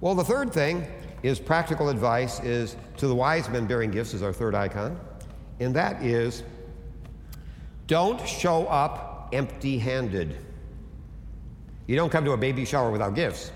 Well, 0.00 0.14
the 0.14 0.22
third 0.22 0.52
thing 0.52 0.86
is 1.24 1.40
practical 1.40 1.88
advice 1.88 2.38
is 2.38 2.76
to 2.98 3.08
the 3.08 3.14
wise 3.16 3.48
men 3.48 3.66
bearing 3.66 3.90
gifts 3.90 4.14
is 4.14 4.22
our 4.22 4.32
third 4.32 4.54
icon, 4.54 4.96
and 5.58 5.74
that 5.74 6.04
is 6.04 6.44
don't 7.88 8.24
show 8.28 8.64
up 8.68 9.30
empty-handed. 9.32 10.36
You 11.88 11.96
don't 11.96 12.10
come 12.10 12.24
to 12.26 12.30
a 12.30 12.36
baby 12.36 12.64
shower 12.64 12.92
without 12.92 13.16
gifts. 13.16 13.50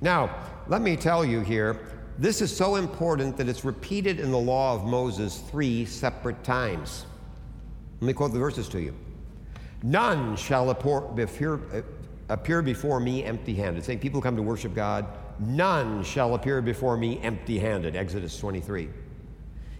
Now, 0.00 0.34
let 0.66 0.80
me 0.80 0.96
tell 0.96 1.26
you 1.26 1.40
here, 1.40 1.78
this 2.18 2.40
is 2.40 2.54
so 2.54 2.76
important 2.76 3.36
that 3.36 3.48
it's 3.48 3.64
repeated 3.64 4.20
in 4.20 4.30
the 4.30 4.38
law 4.38 4.74
of 4.74 4.84
Moses 4.84 5.38
three 5.50 5.84
separate 5.84 6.42
times. 6.42 7.04
Let 8.00 8.06
me 8.06 8.12
quote 8.12 8.32
the 8.32 8.38
verses 8.38 8.68
to 8.70 8.80
you. 8.80 8.94
None 9.82 10.36
shall 10.36 10.70
appear, 10.70 11.02
before 12.62 12.96
uh, 12.96 13.00
me 13.00 13.24
empty 13.24 13.54
handed. 13.54 13.84
Saying 13.84 13.98
people 13.98 14.20
come 14.20 14.36
to 14.36 14.42
worship 14.42 14.74
God, 14.74 15.06
none 15.38 16.02
shall 16.02 16.34
appear 16.34 16.62
before 16.62 16.96
me 16.96 17.20
empty 17.22 17.58
handed. 17.58 17.94
Exodus 17.96 18.38
23. 18.38 18.88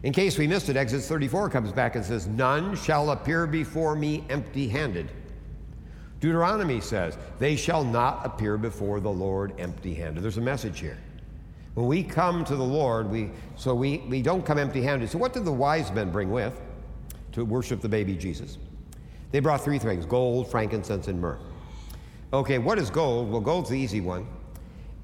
In 0.03 0.13
case 0.13 0.37
we 0.37 0.47
missed 0.47 0.69
it, 0.69 0.77
Exodus 0.77 1.09
34 1.09 1.51
comes 1.51 1.73
back 1.73 1.97
and 1.97 2.05
says, 2.05 2.27
None 2.27 2.77
shall 2.77 3.11
appear 3.11 3.47
before 3.47 3.97
me 3.97 4.25
empty 4.29 4.69
handed. 4.69 5.11
Deuteronomy 6.21 6.81
says, 6.81 7.17
They 7.39 7.57
shall 7.57 7.83
not 7.83 8.25
appear 8.25 8.59
before 8.59 9.01
the 9.01 9.11
Lord 9.11 9.55
empty 9.59 9.95
handed. 9.95 10.23
There's 10.23 10.39
a 10.39 10.43
message 10.43 10.81
here. 10.81 10.99
When 11.77 11.89
we 11.89 12.03
come 12.03 12.43
to 12.47 12.57
the 12.57 12.65
Lord, 12.65 13.11
we, 13.11 13.29
so 13.55 13.75
we, 13.75 13.99
we 14.09 14.23
don't 14.23 14.47
come 14.47 14.57
empty 14.57 14.81
handed. 14.81 15.11
So, 15.11 15.19
what 15.19 15.35
did 15.35 15.45
the 15.45 15.53
wise 15.53 15.93
men 15.93 16.11
bring 16.11 16.31
with 16.31 16.59
to 17.33 17.45
worship 17.45 17.83
the 17.83 17.89
baby 17.89 18.17
Jesus? 18.17 18.57
They 19.31 19.41
brought 19.41 19.63
three 19.63 19.79
things 19.79 20.07
gold, 20.07 20.51
frankincense, 20.51 21.09
and 21.09 21.21
myrrh. 21.21 21.39
Okay, 22.33 22.57
what 22.57 22.79
is 22.79 22.89
gold? 22.89 23.31
Well, 23.31 23.43
gold's 23.43 23.69
the 23.69 23.79
easy 23.79 24.01
one. 24.01 24.27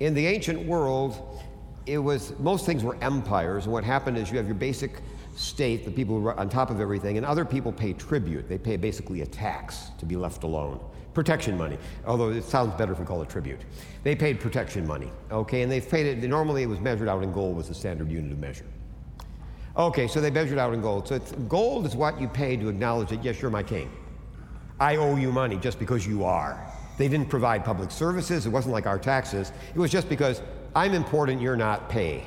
In 0.00 0.14
the 0.14 0.26
ancient 0.26 0.64
world, 0.64 1.42
it 1.84 1.98
was 1.98 2.32
most 2.38 2.64
things 2.64 2.82
were 2.82 2.96
empires, 3.02 3.64
and 3.64 3.72
what 3.74 3.84
happened 3.84 4.16
is 4.16 4.30
you 4.30 4.38
have 4.38 4.46
your 4.46 4.54
basic 4.54 5.02
state, 5.36 5.84
the 5.84 5.90
people 5.90 6.18
who 6.18 6.28
are 6.28 6.40
on 6.40 6.48
top 6.48 6.70
of 6.70 6.80
everything, 6.80 7.18
and 7.18 7.26
other 7.26 7.44
people 7.44 7.70
pay 7.70 7.92
tribute. 7.92 8.48
They 8.48 8.56
pay 8.56 8.78
basically 8.78 9.20
a 9.20 9.26
tax 9.26 9.90
to 9.98 10.06
be 10.06 10.16
left 10.16 10.42
alone 10.42 10.80
protection 11.14 11.56
money, 11.58 11.78
although 12.06 12.30
it 12.30 12.44
sounds 12.44 12.74
better 12.74 12.92
if 12.92 12.98
we 12.98 13.04
call 13.04 13.22
it 13.22 13.28
tribute. 13.28 13.60
They 14.02 14.14
paid 14.14 14.40
protection 14.40 14.86
money, 14.86 15.10
okay, 15.30 15.62
and 15.62 15.70
they 15.70 15.80
paid 15.80 16.06
it, 16.06 16.28
normally 16.28 16.62
it 16.62 16.66
was 16.66 16.80
measured 16.80 17.08
out 17.08 17.22
in 17.22 17.32
gold 17.32 17.56
was 17.56 17.68
the 17.68 17.74
standard 17.74 18.10
unit 18.10 18.32
of 18.32 18.38
measure. 18.38 18.66
Okay, 19.76 20.06
so 20.06 20.20
they 20.20 20.30
measured 20.30 20.58
out 20.58 20.74
in 20.74 20.82
gold. 20.82 21.08
So 21.08 21.18
gold 21.48 21.86
is 21.86 21.96
what 21.96 22.20
you 22.20 22.28
pay 22.28 22.56
to 22.56 22.68
acknowledge 22.68 23.08
that, 23.08 23.24
yes, 23.24 23.40
you're 23.40 23.50
my 23.50 23.62
king. 23.62 23.90
I 24.78 24.96
owe 24.96 25.16
you 25.16 25.32
money 25.32 25.56
just 25.56 25.78
because 25.78 26.06
you 26.06 26.24
are. 26.24 26.60
They 26.98 27.08
didn't 27.08 27.30
provide 27.30 27.64
public 27.64 27.90
services. 27.90 28.44
It 28.44 28.50
wasn't 28.50 28.74
like 28.74 28.86
our 28.86 28.98
taxes. 28.98 29.52
It 29.74 29.78
was 29.78 29.90
just 29.90 30.08
because 30.08 30.42
I'm 30.74 30.92
important, 30.92 31.40
you're 31.40 31.56
not, 31.56 31.88
pay. 31.88 32.26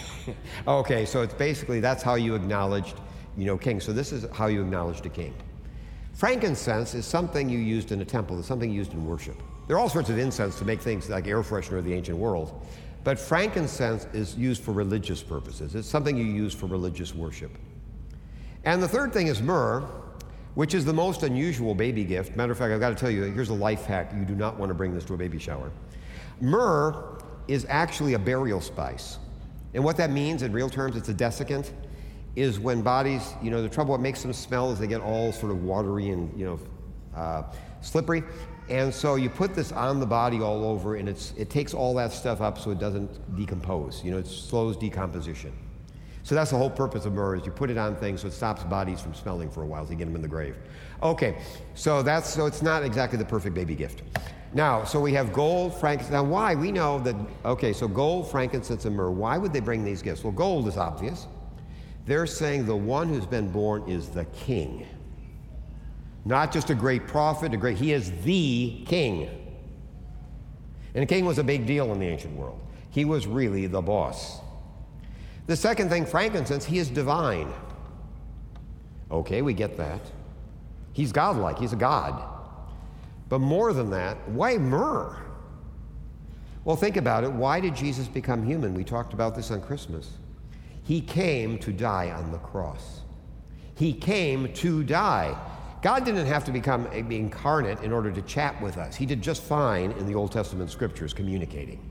okay, 0.66 1.04
so 1.04 1.22
it's 1.22 1.34
basically 1.34 1.80
that's 1.80 2.02
how 2.02 2.14
you 2.14 2.34
acknowledged, 2.34 2.98
you 3.36 3.44
know, 3.44 3.58
king. 3.58 3.80
So 3.80 3.92
this 3.92 4.12
is 4.12 4.26
how 4.32 4.46
you 4.46 4.62
acknowledged 4.62 5.04
a 5.04 5.10
king. 5.10 5.34
Frankincense 6.20 6.92
is 6.92 7.06
something 7.06 7.48
you 7.48 7.58
used 7.58 7.92
in 7.92 8.02
a 8.02 8.04
temple, 8.04 8.38
it's 8.38 8.46
something 8.46 8.70
used 8.70 8.92
in 8.92 9.06
worship. 9.06 9.42
There 9.66 9.76
are 9.78 9.80
all 9.80 9.88
sorts 9.88 10.10
of 10.10 10.18
incense 10.18 10.58
to 10.58 10.66
make 10.66 10.78
things 10.78 11.08
like 11.08 11.26
air 11.26 11.42
freshener 11.42 11.78
of 11.78 11.86
the 11.86 11.94
ancient 11.94 12.18
world, 12.18 12.66
but 13.04 13.18
frankincense 13.18 14.06
is 14.12 14.36
used 14.36 14.62
for 14.62 14.72
religious 14.72 15.22
purposes. 15.22 15.74
It's 15.74 15.88
something 15.88 16.18
you 16.18 16.26
use 16.26 16.52
for 16.52 16.66
religious 16.66 17.14
worship. 17.14 17.50
And 18.64 18.82
the 18.82 18.86
third 18.86 19.14
thing 19.14 19.28
is 19.28 19.40
myrrh, 19.40 19.80
which 20.56 20.74
is 20.74 20.84
the 20.84 20.92
most 20.92 21.22
unusual 21.22 21.74
baby 21.74 22.04
gift. 22.04 22.36
Matter 22.36 22.52
of 22.52 22.58
fact, 22.58 22.70
I've 22.70 22.80
got 22.80 22.90
to 22.90 22.96
tell 22.96 23.10
you, 23.10 23.22
here's 23.22 23.48
a 23.48 23.54
life 23.54 23.86
hack. 23.86 24.12
You 24.14 24.26
do 24.26 24.34
not 24.34 24.58
want 24.58 24.68
to 24.68 24.74
bring 24.74 24.92
this 24.92 25.06
to 25.06 25.14
a 25.14 25.16
baby 25.16 25.38
shower. 25.38 25.72
Myrrh 26.42 27.18
is 27.48 27.64
actually 27.70 28.12
a 28.12 28.18
burial 28.18 28.60
spice. 28.60 29.16
And 29.72 29.82
what 29.82 29.96
that 29.96 30.10
means 30.10 30.42
in 30.42 30.52
real 30.52 30.68
terms, 30.68 30.96
it's 30.96 31.08
a 31.08 31.14
desiccant 31.14 31.70
is 32.36 32.58
when 32.58 32.82
bodies, 32.82 33.34
you 33.42 33.50
know, 33.50 33.62
the 33.62 33.68
trouble 33.68 33.92
what 33.92 34.00
makes 34.00 34.22
them 34.22 34.32
smell 34.32 34.70
is 34.70 34.78
they 34.78 34.86
get 34.86 35.00
all 35.00 35.32
sort 35.32 35.52
of 35.52 35.64
watery 35.64 36.10
and, 36.10 36.38
you 36.38 36.44
know, 36.44 36.60
uh, 37.16 37.42
slippery. 37.80 38.22
And 38.68 38.94
so 38.94 39.16
you 39.16 39.28
put 39.28 39.54
this 39.54 39.72
on 39.72 39.98
the 39.98 40.06
body 40.06 40.40
all 40.40 40.64
over, 40.64 40.94
and 40.94 41.08
it's, 41.08 41.34
it 41.36 41.50
takes 41.50 41.74
all 41.74 41.92
that 41.94 42.12
stuff 42.12 42.40
up 42.40 42.56
so 42.56 42.70
it 42.70 42.78
doesn't 42.78 43.36
decompose. 43.36 44.04
You 44.04 44.12
know, 44.12 44.18
it 44.18 44.28
slows 44.28 44.76
decomposition. 44.76 45.52
So 46.22 46.34
that's 46.34 46.50
the 46.50 46.56
whole 46.56 46.70
purpose 46.70 47.06
of 47.06 47.14
myrrh 47.14 47.36
is 47.36 47.46
you 47.46 47.50
put 47.50 47.70
it 47.70 47.78
on 47.78 47.96
things 47.96 48.20
so 48.20 48.28
it 48.28 48.32
stops 48.32 48.62
bodies 48.64 49.00
from 49.00 49.14
smelling 49.14 49.50
for 49.50 49.62
a 49.62 49.66
while 49.66 49.84
so 49.84 49.90
you 49.90 49.96
get 49.96 50.04
them 50.04 50.14
in 50.14 50.22
the 50.22 50.28
grave. 50.28 50.56
Okay, 51.02 51.38
so 51.74 52.02
that's 52.02 52.28
so 52.28 52.46
it's 52.46 52.62
not 52.62 52.84
exactly 52.84 53.18
the 53.18 53.24
perfect 53.24 53.54
baby 53.54 53.74
gift. 53.74 54.02
Now, 54.52 54.84
so 54.84 55.00
we 55.00 55.12
have 55.14 55.32
gold, 55.32 55.78
frankincense. 55.78 56.12
Now, 56.12 56.24
why? 56.24 56.54
We 56.54 56.72
know 56.72 56.98
that, 57.00 57.14
okay, 57.44 57.72
so 57.72 57.88
gold, 57.88 58.30
frankincense, 58.30 58.84
and 58.84 58.96
myrrh. 58.96 59.10
Why 59.10 59.38
would 59.38 59.52
they 59.52 59.60
bring 59.60 59.84
these 59.84 60.02
gifts? 60.02 60.24
Well, 60.24 60.32
gold 60.32 60.68
is 60.68 60.76
obvious. 60.76 61.26
They're 62.10 62.26
saying 62.26 62.66
the 62.66 62.74
one 62.74 63.08
who's 63.08 63.24
been 63.24 63.52
born 63.52 63.88
is 63.88 64.08
the 64.08 64.24
king. 64.24 64.84
Not 66.24 66.50
just 66.50 66.68
a 66.68 66.74
great 66.74 67.06
prophet, 67.06 67.54
a 67.54 67.56
great, 67.56 67.76
he 67.76 67.92
is 67.92 68.10
the 68.22 68.82
king. 68.84 69.28
And 70.92 71.04
a 71.04 71.06
king 71.06 71.24
was 71.24 71.38
a 71.38 71.44
big 71.44 71.66
deal 71.66 71.92
in 71.92 72.00
the 72.00 72.06
ancient 72.08 72.34
world. 72.34 72.60
He 72.90 73.04
was 73.04 73.28
really 73.28 73.68
the 73.68 73.80
boss. 73.80 74.40
The 75.46 75.54
second 75.54 75.88
thing, 75.88 76.04
frankincense, 76.04 76.64
he 76.64 76.80
is 76.80 76.88
divine. 76.88 77.54
Okay, 79.12 79.40
we 79.40 79.54
get 79.54 79.76
that. 79.76 80.00
He's 80.92 81.12
godlike, 81.12 81.60
he's 81.60 81.74
a 81.74 81.76
god. 81.76 82.20
But 83.28 83.38
more 83.38 83.72
than 83.72 83.90
that, 83.90 84.28
why 84.30 84.58
myrrh? 84.58 85.16
Well, 86.64 86.74
think 86.74 86.96
about 86.96 87.22
it. 87.22 87.30
Why 87.30 87.60
did 87.60 87.76
Jesus 87.76 88.08
become 88.08 88.44
human? 88.44 88.74
We 88.74 88.82
talked 88.82 89.12
about 89.12 89.36
this 89.36 89.52
on 89.52 89.62
Christmas. 89.62 90.10
He 90.90 91.00
came 91.00 91.56
to 91.58 91.72
die 91.72 92.10
on 92.10 92.32
the 92.32 92.38
cross. 92.38 93.02
He 93.76 93.92
came 93.92 94.52
to 94.54 94.82
die. 94.82 95.40
God 95.82 96.04
didn't 96.04 96.26
have 96.26 96.44
to 96.46 96.50
become 96.50 96.88
eh, 96.88 97.04
incarnate 97.10 97.78
in 97.82 97.92
order 97.92 98.10
to 98.10 98.20
chat 98.22 98.60
with 98.60 98.76
us. 98.76 98.96
He 98.96 99.06
did 99.06 99.22
just 99.22 99.40
fine 99.40 99.92
in 99.92 100.06
the 100.06 100.16
Old 100.16 100.32
Testament 100.32 100.68
scriptures 100.68 101.14
communicating. 101.14 101.88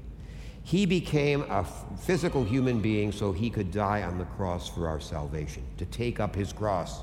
He 0.64 0.86
became 0.86 1.46
a 1.50 1.64
physical 1.98 2.44
human 2.44 2.82
being 2.82 3.14
so 3.14 3.32
he 3.32 3.50
could 3.50 3.72
die 3.72 4.04
on 4.04 4.18
the 4.18 4.26
cross 4.26 4.68
for 4.68 4.90
our 4.90 5.00
salvation, 5.00 5.64
to 5.78 5.86
take 5.86 6.20
up 6.20 6.36
his 6.36 6.52
cross. 6.52 7.00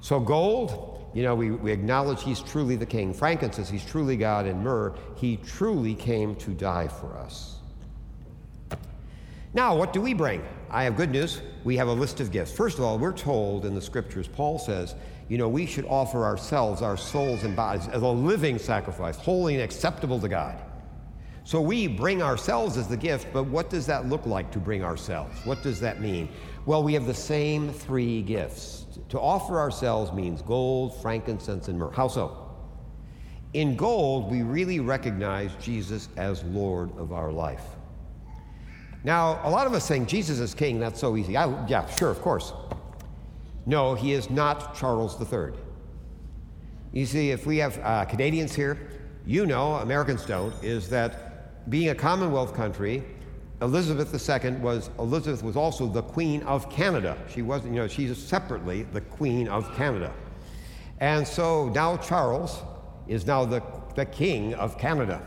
So, 0.00 0.18
gold, 0.18 1.10
you 1.12 1.22
know, 1.22 1.34
we, 1.34 1.50
we 1.50 1.70
acknowledge 1.70 2.22
he's 2.22 2.40
truly 2.40 2.76
the 2.76 2.86
king. 2.86 3.12
Frankincense, 3.12 3.68
he's 3.68 3.84
truly 3.84 4.16
God. 4.16 4.46
And 4.46 4.64
myrrh, 4.64 4.94
he 5.16 5.36
truly 5.36 5.94
came 5.94 6.34
to 6.36 6.52
die 6.52 6.88
for 6.88 7.14
us. 7.18 7.59
Now, 9.52 9.74
what 9.74 9.92
do 9.92 10.00
we 10.00 10.14
bring? 10.14 10.44
I 10.70 10.84
have 10.84 10.96
good 10.96 11.10
news. 11.10 11.42
We 11.64 11.76
have 11.76 11.88
a 11.88 11.92
list 11.92 12.20
of 12.20 12.30
gifts. 12.30 12.52
First 12.52 12.78
of 12.78 12.84
all, 12.84 12.98
we're 12.98 13.12
told 13.12 13.64
in 13.64 13.74
the 13.74 13.80
scriptures, 13.80 14.28
Paul 14.28 14.58
says, 14.58 14.94
you 15.28 15.38
know, 15.38 15.48
we 15.48 15.66
should 15.66 15.84
offer 15.86 16.24
ourselves, 16.24 16.82
our 16.82 16.96
souls 16.96 17.42
and 17.42 17.56
bodies, 17.56 17.88
as 17.88 18.02
a 18.02 18.08
living 18.08 18.58
sacrifice, 18.58 19.16
holy 19.16 19.54
and 19.54 19.62
acceptable 19.62 20.20
to 20.20 20.28
God. 20.28 20.60
So 21.42 21.60
we 21.60 21.88
bring 21.88 22.22
ourselves 22.22 22.76
as 22.76 22.86
the 22.86 22.96
gift, 22.96 23.26
but 23.32 23.44
what 23.44 23.70
does 23.70 23.86
that 23.86 24.06
look 24.06 24.24
like 24.24 24.52
to 24.52 24.60
bring 24.60 24.84
ourselves? 24.84 25.44
What 25.44 25.62
does 25.62 25.80
that 25.80 26.00
mean? 26.00 26.28
Well, 26.64 26.84
we 26.84 26.94
have 26.94 27.06
the 27.06 27.14
same 27.14 27.72
three 27.72 28.22
gifts. 28.22 28.86
To 29.08 29.18
offer 29.18 29.58
ourselves 29.58 30.12
means 30.12 30.42
gold, 30.42 31.00
frankincense, 31.02 31.66
and 31.66 31.76
myrrh. 31.76 31.90
How 31.90 32.06
so? 32.06 32.54
In 33.54 33.74
gold, 33.74 34.30
we 34.30 34.42
really 34.42 34.78
recognize 34.78 35.50
Jesus 35.60 36.08
as 36.16 36.44
Lord 36.44 36.96
of 36.96 37.12
our 37.12 37.32
life. 37.32 37.64
Now, 39.02 39.40
a 39.44 39.50
lot 39.50 39.66
of 39.66 39.72
us 39.72 39.84
saying 39.84 40.06
Jesus 40.06 40.38
is 40.38 40.54
king, 40.54 40.78
that's 40.78 41.00
so 41.00 41.16
easy. 41.16 41.36
I, 41.36 41.66
yeah, 41.66 41.86
sure, 41.96 42.10
of 42.10 42.20
course. 42.20 42.52
No, 43.66 43.94
he 43.94 44.12
is 44.12 44.30
not 44.30 44.74
Charles 44.74 45.20
III. 45.20 45.52
You 46.92 47.06
see, 47.06 47.30
if 47.30 47.46
we 47.46 47.58
have 47.58 47.78
uh, 47.82 48.04
Canadians 48.04 48.54
here, 48.54 48.78
you 49.26 49.46
know, 49.46 49.74
Americans 49.76 50.24
don't, 50.26 50.52
is 50.62 50.88
that 50.88 51.70
being 51.70 51.90
a 51.90 51.94
Commonwealth 51.94 52.54
country, 52.54 53.04
Elizabeth 53.62 54.12
II 54.12 54.52
was 54.52 54.90
Elizabeth 54.98 55.42
was 55.42 55.56
also 55.56 55.86
the 55.86 56.02
Queen 56.02 56.42
of 56.44 56.70
Canada. 56.70 57.16
She 57.28 57.42
wasn't, 57.42 57.74
you 57.74 57.80
know, 57.80 57.88
she's 57.88 58.16
separately 58.16 58.84
the 58.84 59.02
Queen 59.02 59.48
of 59.48 59.72
Canada. 59.76 60.12
And 60.98 61.26
so 61.26 61.68
now 61.68 61.96
Charles 61.98 62.62
is 63.06 63.26
now 63.26 63.44
the, 63.44 63.62
the 63.94 64.06
King 64.06 64.54
of 64.54 64.78
Canada. 64.78 65.22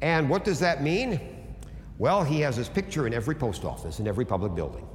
And 0.00 0.28
what 0.28 0.44
does 0.44 0.58
that 0.60 0.82
mean? 0.82 1.35
Well, 1.98 2.22
he 2.22 2.40
has 2.40 2.56
his 2.56 2.68
picture 2.68 3.06
in 3.06 3.14
every 3.14 3.34
post 3.34 3.64
office, 3.64 4.00
in 4.00 4.06
every 4.06 4.24
public 4.24 4.54
building. 4.54 4.86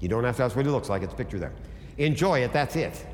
You 0.00 0.08
don't 0.08 0.24
have 0.24 0.36
to 0.38 0.42
ask 0.44 0.56
what 0.56 0.64
he 0.64 0.70
looks 0.70 0.88
like, 0.88 1.02
it's 1.02 1.12
a 1.12 1.16
picture 1.16 1.38
there. 1.38 1.52
Enjoy 1.98 2.40
it, 2.40 2.52
that's 2.52 2.76
it. 2.76 3.04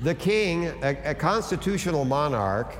The 0.00 0.14
king, 0.14 0.66
a, 0.82 0.96
a 1.04 1.14
constitutional 1.14 2.04
monarch, 2.04 2.74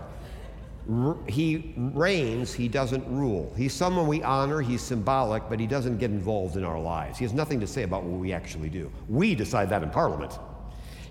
he 1.29 1.75
reigns, 1.77 2.53
he 2.53 2.67
doesn't 2.67 3.07
rule. 3.07 3.53
He's 3.57 3.73
someone 3.73 4.09
we 4.09 4.23
honor, 4.25 4.61
he's 4.61 4.83
symbolic, 4.83 5.49
but 5.49 5.61
he 5.61 5.67
doesn't 5.67 5.99
get 5.99 6.11
involved 6.11 6.57
in 6.57 6.65
our 6.65 6.81
lives. 6.81 7.19
He 7.19 7.25
has 7.25 7.33
nothing 7.33 7.61
to 7.61 7.67
say 7.67 7.85
about 7.85 8.03
what 8.03 8.19
we 8.19 8.33
actually 8.33 8.69
do. 8.69 8.91
We 9.09 9.37
decide 9.37 9.69
that 9.71 9.85
in 9.85 9.91
Parliament. 9.91 10.39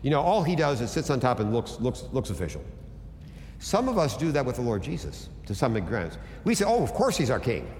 You 0.01 0.09
know, 0.09 0.19
all 0.19 0.43
he 0.43 0.55
does 0.55 0.81
is 0.81 0.91
sits 0.91 1.09
on 1.09 1.19
top 1.19 1.39
and 1.39 1.53
looks, 1.53 1.79
looks, 1.79 2.03
looks 2.11 2.31
official. 2.31 2.63
Some 3.59 3.87
of 3.87 3.97
us 3.97 4.17
do 4.17 4.31
that 4.31 4.45
with 4.45 4.55
the 4.55 4.61
Lord 4.63 4.81
Jesus 4.81 5.29
to 5.45 5.55
some 5.55 5.77
extent. 5.77 6.17
We 6.43 6.55
say, 6.55 6.65
oh, 6.65 6.83
of 6.83 6.93
course 6.93 7.15
he's 7.15 7.29
our 7.29 7.39
king. 7.39 7.71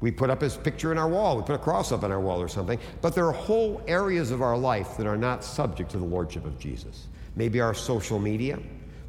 We 0.00 0.10
put 0.10 0.28
up 0.28 0.42
his 0.42 0.56
picture 0.56 0.92
in 0.92 0.98
our 0.98 1.08
wall, 1.08 1.36
we 1.36 1.42
put 1.42 1.54
a 1.54 1.58
cross 1.58 1.90
up 1.90 2.04
on 2.04 2.12
our 2.12 2.20
wall 2.20 2.40
or 2.40 2.48
something, 2.48 2.78
but 3.00 3.14
there 3.14 3.26
are 3.26 3.32
whole 3.32 3.82
areas 3.86 4.30
of 4.30 4.42
our 4.42 4.56
life 4.56 4.96
that 4.98 5.06
are 5.06 5.16
not 5.16 5.42
subject 5.42 5.90
to 5.92 5.98
the 5.98 6.04
Lordship 6.04 6.44
of 6.44 6.58
Jesus. 6.58 7.08
Maybe 7.34 7.60
our 7.60 7.74
social 7.74 8.18
media, 8.18 8.58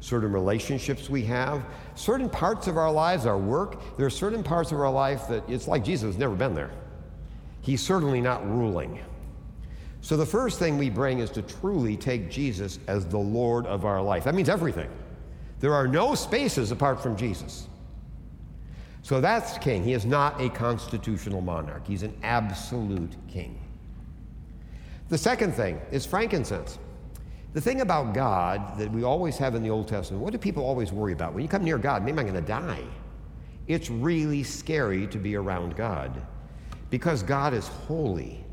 certain 0.00 0.32
relationships 0.32 1.10
we 1.10 1.24
have, 1.24 1.64
certain 1.94 2.30
parts 2.30 2.66
of 2.68 2.76
our 2.76 2.90
lives, 2.90 3.26
our 3.26 3.38
work. 3.38 3.96
There 3.96 4.06
are 4.06 4.10
certain 4.10 4.42
parts 4.42 4.72
of 4.72 4.80
our 4.80 4.90
life 4.90 5.28
that 5.28 5.48
it's 5.48 5.68
like 5.68 5.84
Jesus 5.84 6.14
has 6.14 6.18
never 6.18 6.34
been 6.34 6.54
there. 6.54 6.70
He's 7.60 7.82
certainly 7.82 8.20
not 8.20 8.48
ruling. 8.48 8.98
So 10.00 10.16
the 10.16 10.26
first 10.26 10.58
thing 10.58 10.78
we 10.78 10.90
bring 10.90 11.18
is 11.18 11.30
to 11.30 11.42
truly 11.42 11.96
take 11.96 12.30
Jesus 12.30 12.78
as 12.86 13.04
the 13.06 13.18
Lord 13.18 13.66
of 13.66 13.84
our 13.84 14.00
life. 14.00 14.24
That 14.24 14.34
means 14.34 14.48
everything. 14.48 14.88
There 15.60 15.74
are 15.74 15.88
no 15.88 16.14
spaces 16.14 16.70
apart 16.70 17.02
from 17.02 17.16
Jesus. 17.16 17.68
So 19.08 19.22
that's 19.22 19.56
king. 19.56 19.82
He 19.82 19.94
is 19.94 20.04
not 20.04 20.38
a 20.38 20.50
constitutional 20.50 21.40
monarch, 21.40 21.86
he's 21.86 22.02
an 22.02 22.14
absolute 22.22 23.16
king. 23.26 23.58
The 25.08 25.16
second 25.16 25.52
thing 25.52 25.80
is 25.90 26.04
frankincense. 26.04 26.78
The 27.54 27.60
thing 27.62 27.80
about 27.80 28.12
God 28.12 28.78
that 28.78 28.92
we 28.92 29.04
always 29.04 29.38
have 29.38 29.54
in 29.54 29.62
the 29.62 29.70
Old 29.70 29.88
Testament, 29.88 30.22
what 30.22 30.32
do 30.32 30.38
people 30.38 30.62
always 30.62 30.92
worry 30.92 31.14
about? 31.14 31.32
When 31.32 31.42
you 31.42 31.48
come 31.48 31.64
near 31.64 31.78
God, 31.78 32.04
maybe 32.04 32.18
I'm 32.18 32.26
going 32.26 32.34
to 32.34 32.46
die. 32.46 32.82
It's 33.66 33.88
really 33.88 34.42
scary 34.42 35.06
to 35.06 35.16
be 35.16 35.36
around 35.36 35.74
God 35.74 36.20
because 36.90 37.22
God 37.22 37.54
is 37.54 37.66
holy. 37.66 38.44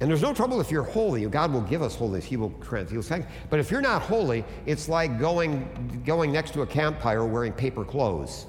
And 0.00 0.10
there's 0.10 0.20
no 0.20 0.34
trouble 0.34 0.60
if 0.60 0.70
you're 0.70 0.82
holy. 0.82 1.24
God 1.24 1.54
will 1.54 1.62
give 1.62 1.80
us 1.80 1.96
holiness. 1.96 2.26
He 2.26 2.36
will 2.36 2.50
grant. 2.50 2.90
He'll 2.90 3.02
say. 3.02 3.24
But 3.48 3.60
if 3.60 3.70
you're 3.70 3.80
not 3.80 4.02
holy, 4.02 4.44
it's 4.66 4.90
like 4.90 5.18
going, 5.18 6.02
going 6.04 6.32
next 6.32 6.52
to 6.52 6.60
a 6.60 6.66
campfire 6.66 7.24
wearing 7.24 7.54
paper 7.54 7.82
clothes. 7.82 8.44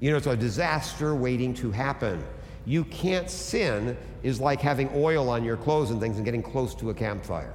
You 0.00 0.10
know, 0.10 0.16
it's 0.16 0.26
a 0.26 0.36
disaster 0.36 1.14
waiting 1.14 1.54
to 1.54 1.70
happen. 1.70 2.22
You 2.66 2.84
can't 2.84 3.30
sin 3.30 3.96
is 4.22 4.40
like 4.40 4.60
having 4.60 4.90
oil 4.94 5.28
on 5.28 5.44
your 5.44 5.56
clothes 5.56 5.90
and 5.90 6.00
things 6.00 6.16
and 6.16 6.24
getting 6.24 6.42
close 6.42 6.74
to 6.76 6.90
a 6.90 6.94
campfire. 6.94 7.54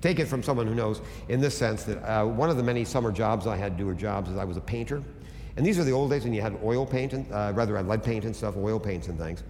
Take 0.00 0.18
it 0.18 0.26
from 0.26 0.42
someone 0.42 0.66
who 0.66 0.74
knows 0.74 1.00
in 1.28 1.40
this 1.40 1.56
sense 1.56 1.84
that 1.84 1.98
uh, 2.02 2.24
one 2.24 2.50
of 2.50 2.56
the 2.56 2.62
many 2.62 2.84
summer 2.84 3.12
jobs 3.12 3.46
I 3.46 3.56
had 3.56 3.76
to 3.78 3.84
do 3.84 3.94
jobs 3.94 4.30
as 4.30 4.36
I 4.36 4.44
was 4.44 4.56
a 4.56 4.60
painter. 4.60 5.02
And 5.56 5.64
these 5.64 5.78
are 5.78 5.84
the 5.84 5.92
old 5.92 6.10
days 6.10 6.24
when 6.24 6.34
you 6.34 6.42
had 6.42 6.58
oil 6.62 6.84
paint, 6.84 7.12
and, 7.14 7.30
uh, 7.32 7.52
rather 7.54 7.80
lead 7.82 8.02
paint 8.02 8.24
and 8.24 8.36
stuff, 8.36 8.56
oil 8.56 8.78
paints 8.78 9.08
and 9.08 9.18
things. 9.18 9.42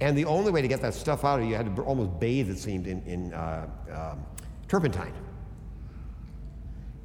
And 0.00 0.16
the 0.16 0.24
only 0.24 0.50
way 0.50 0.62
to 0.62 0.68
get 0.68 0.80
that 0.82 0.94
stuff 0.94 1.24
out 1.24 1.38
of 1.38 1.44
you, 1.44 1.50
you 1.50 1.56
had 1.56 1.76
to 1.76 1.82
almost 1.82 2.18
bathe, 2.18 2.50
it 2.50 2.58
seemed, 2.58 2.86
in, 2.86 3.02
in 3.02 3.34
uh, 3.34 3.68
um, 3.92 4.26
turpentine. 4.66 5.12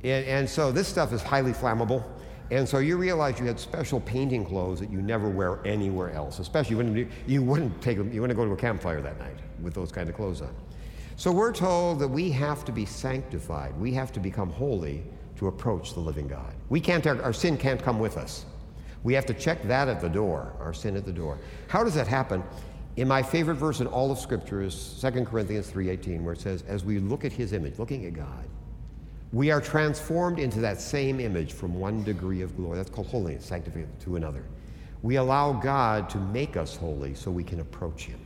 And, 0.03 0.25
and 0.25 0.49
so 0.49 0.71
this 0.71 0.87
stuff 0.87 1.11
is 1.11 1.21
highly 1.21 1.51
flammable. 1.51 2.03
And 2.49 2.67
so 2.67 2.77
you 2.77 2.97
realize 2.97 3.39
you 3.39 3.45
had 3.45 3.59
special 3.59 3.99
painting 3.99 4.45
clothes 4.45 4.79
that 4.79 4.89
you 4.89 5.01
never 5.01 5.27
wear 5.27 5.59
anywhere 5.65 6.11
else. 6.11 6.39
Especially 6.39 6.75
wouldn't, 6.75 7.09
you 7.27 7.41
wouldn't 7.41 7.81
take 7.81 7.97
you 7.97 8.21
wouldn't 8.21 8.37
go 8.37 8.45
to 8.45 8.51
a 8.51 8.57
campfire 8.57 9.01
that 9.01 9.19
night 9.19 9.37
with 9.61 9.73
those 9.73 9.91
kind 9.91 10.09
of 10.09 10.15
clothes 10.15 10.41
on. 10.41 10.53
So 11.17 11.31
we're 11.31 11.51
told 11.51 11.99
that 11.99 12.07
we 12.07 12.29
have 12.31 12.63
to 12.65 12.71
be 12.71 12.85
sanctified. 12.85 13.77
We 13.79 13.91
have 13.93 14.11
to 14.13 14.19
become 14.19 14.51
holy 14.51 15.03
to 15.37 15.47
approach 15.47 15.93
the 15.93 15.99
living 15.99 16.27
God. 16.27 16.53
We 16.69 16.79
can't, 16.79 17.05
our, 17.07 17.21
our 17.21 17.33
sin 17.33 17.57
can't 17.57 17.81
come 17.81 17.99
with 17.99 18.17
us. 18.17 18.45
We 19.03 19.13
have 19.13 19.25
to 19.27 19.33
check 19.33 19.63
that 19.63 19.87
at 19.87 19.99
the 19.99 20.09
door, 20.09 20.53
our 20.59 20.73
sin 20.73 20.95
at 20.95 21.05
the 21.05 21.11
door. 21.11 21.37
How 21.67 21.83
does 21.83 21.95
that 21.95 22.07
happen? 22.07 22.43
In 22.97 23.07
my 23.07 23.21
favorite 23.21 23.55
verse 23.55 23.79
in 23.79 23.87
all 23.87 24.11
of 24.11 24.19
Scripture 24.19 24.61
is 24.61 24.99
2 25.01 25.25
Corinthians 25.25 25.69
3.18, 25.71 26.21
where 26.23 26.33
it 26.33 26.41
says, 26.41 26.63
as 26.67 26.83
we 26.83 26.99
look 26.99 27.23
at 27.25 27.31
his 27.31 27.53
image, 27.53 27.77
looking 27.77 28.05
at 28.05 28.13
God, 28.13 28.45
we 29.33 29.51
are 29.51 29.59
transformed 29.59 30.39
into 30.39 30.59
that 30.61 30.79
same 30.79 31.19
image 31.19 31.53
from 31.53 31.77
one 31.79 32.03
degree 32.03 32.41
of 32.41 32.55
glory. 32.55 32.77
That's 32.77 32.89
called 32.89 33.07
holiness, 33.07 33.45
sanctification 33.45 33.91
to 34.01 34.15
another. 34.15 34.43
We 35.01 35.17
allow 35.17 35.53
God 35.53 36.09
to 36.11 36.17
make 36.17 36.57
us 36.57 36.75
holy 36.75 37.13
so 37.13 37.29
we 37.29 37.43
can 37.43 37.59
approach 37.59 38.05
him. 38.05 38.19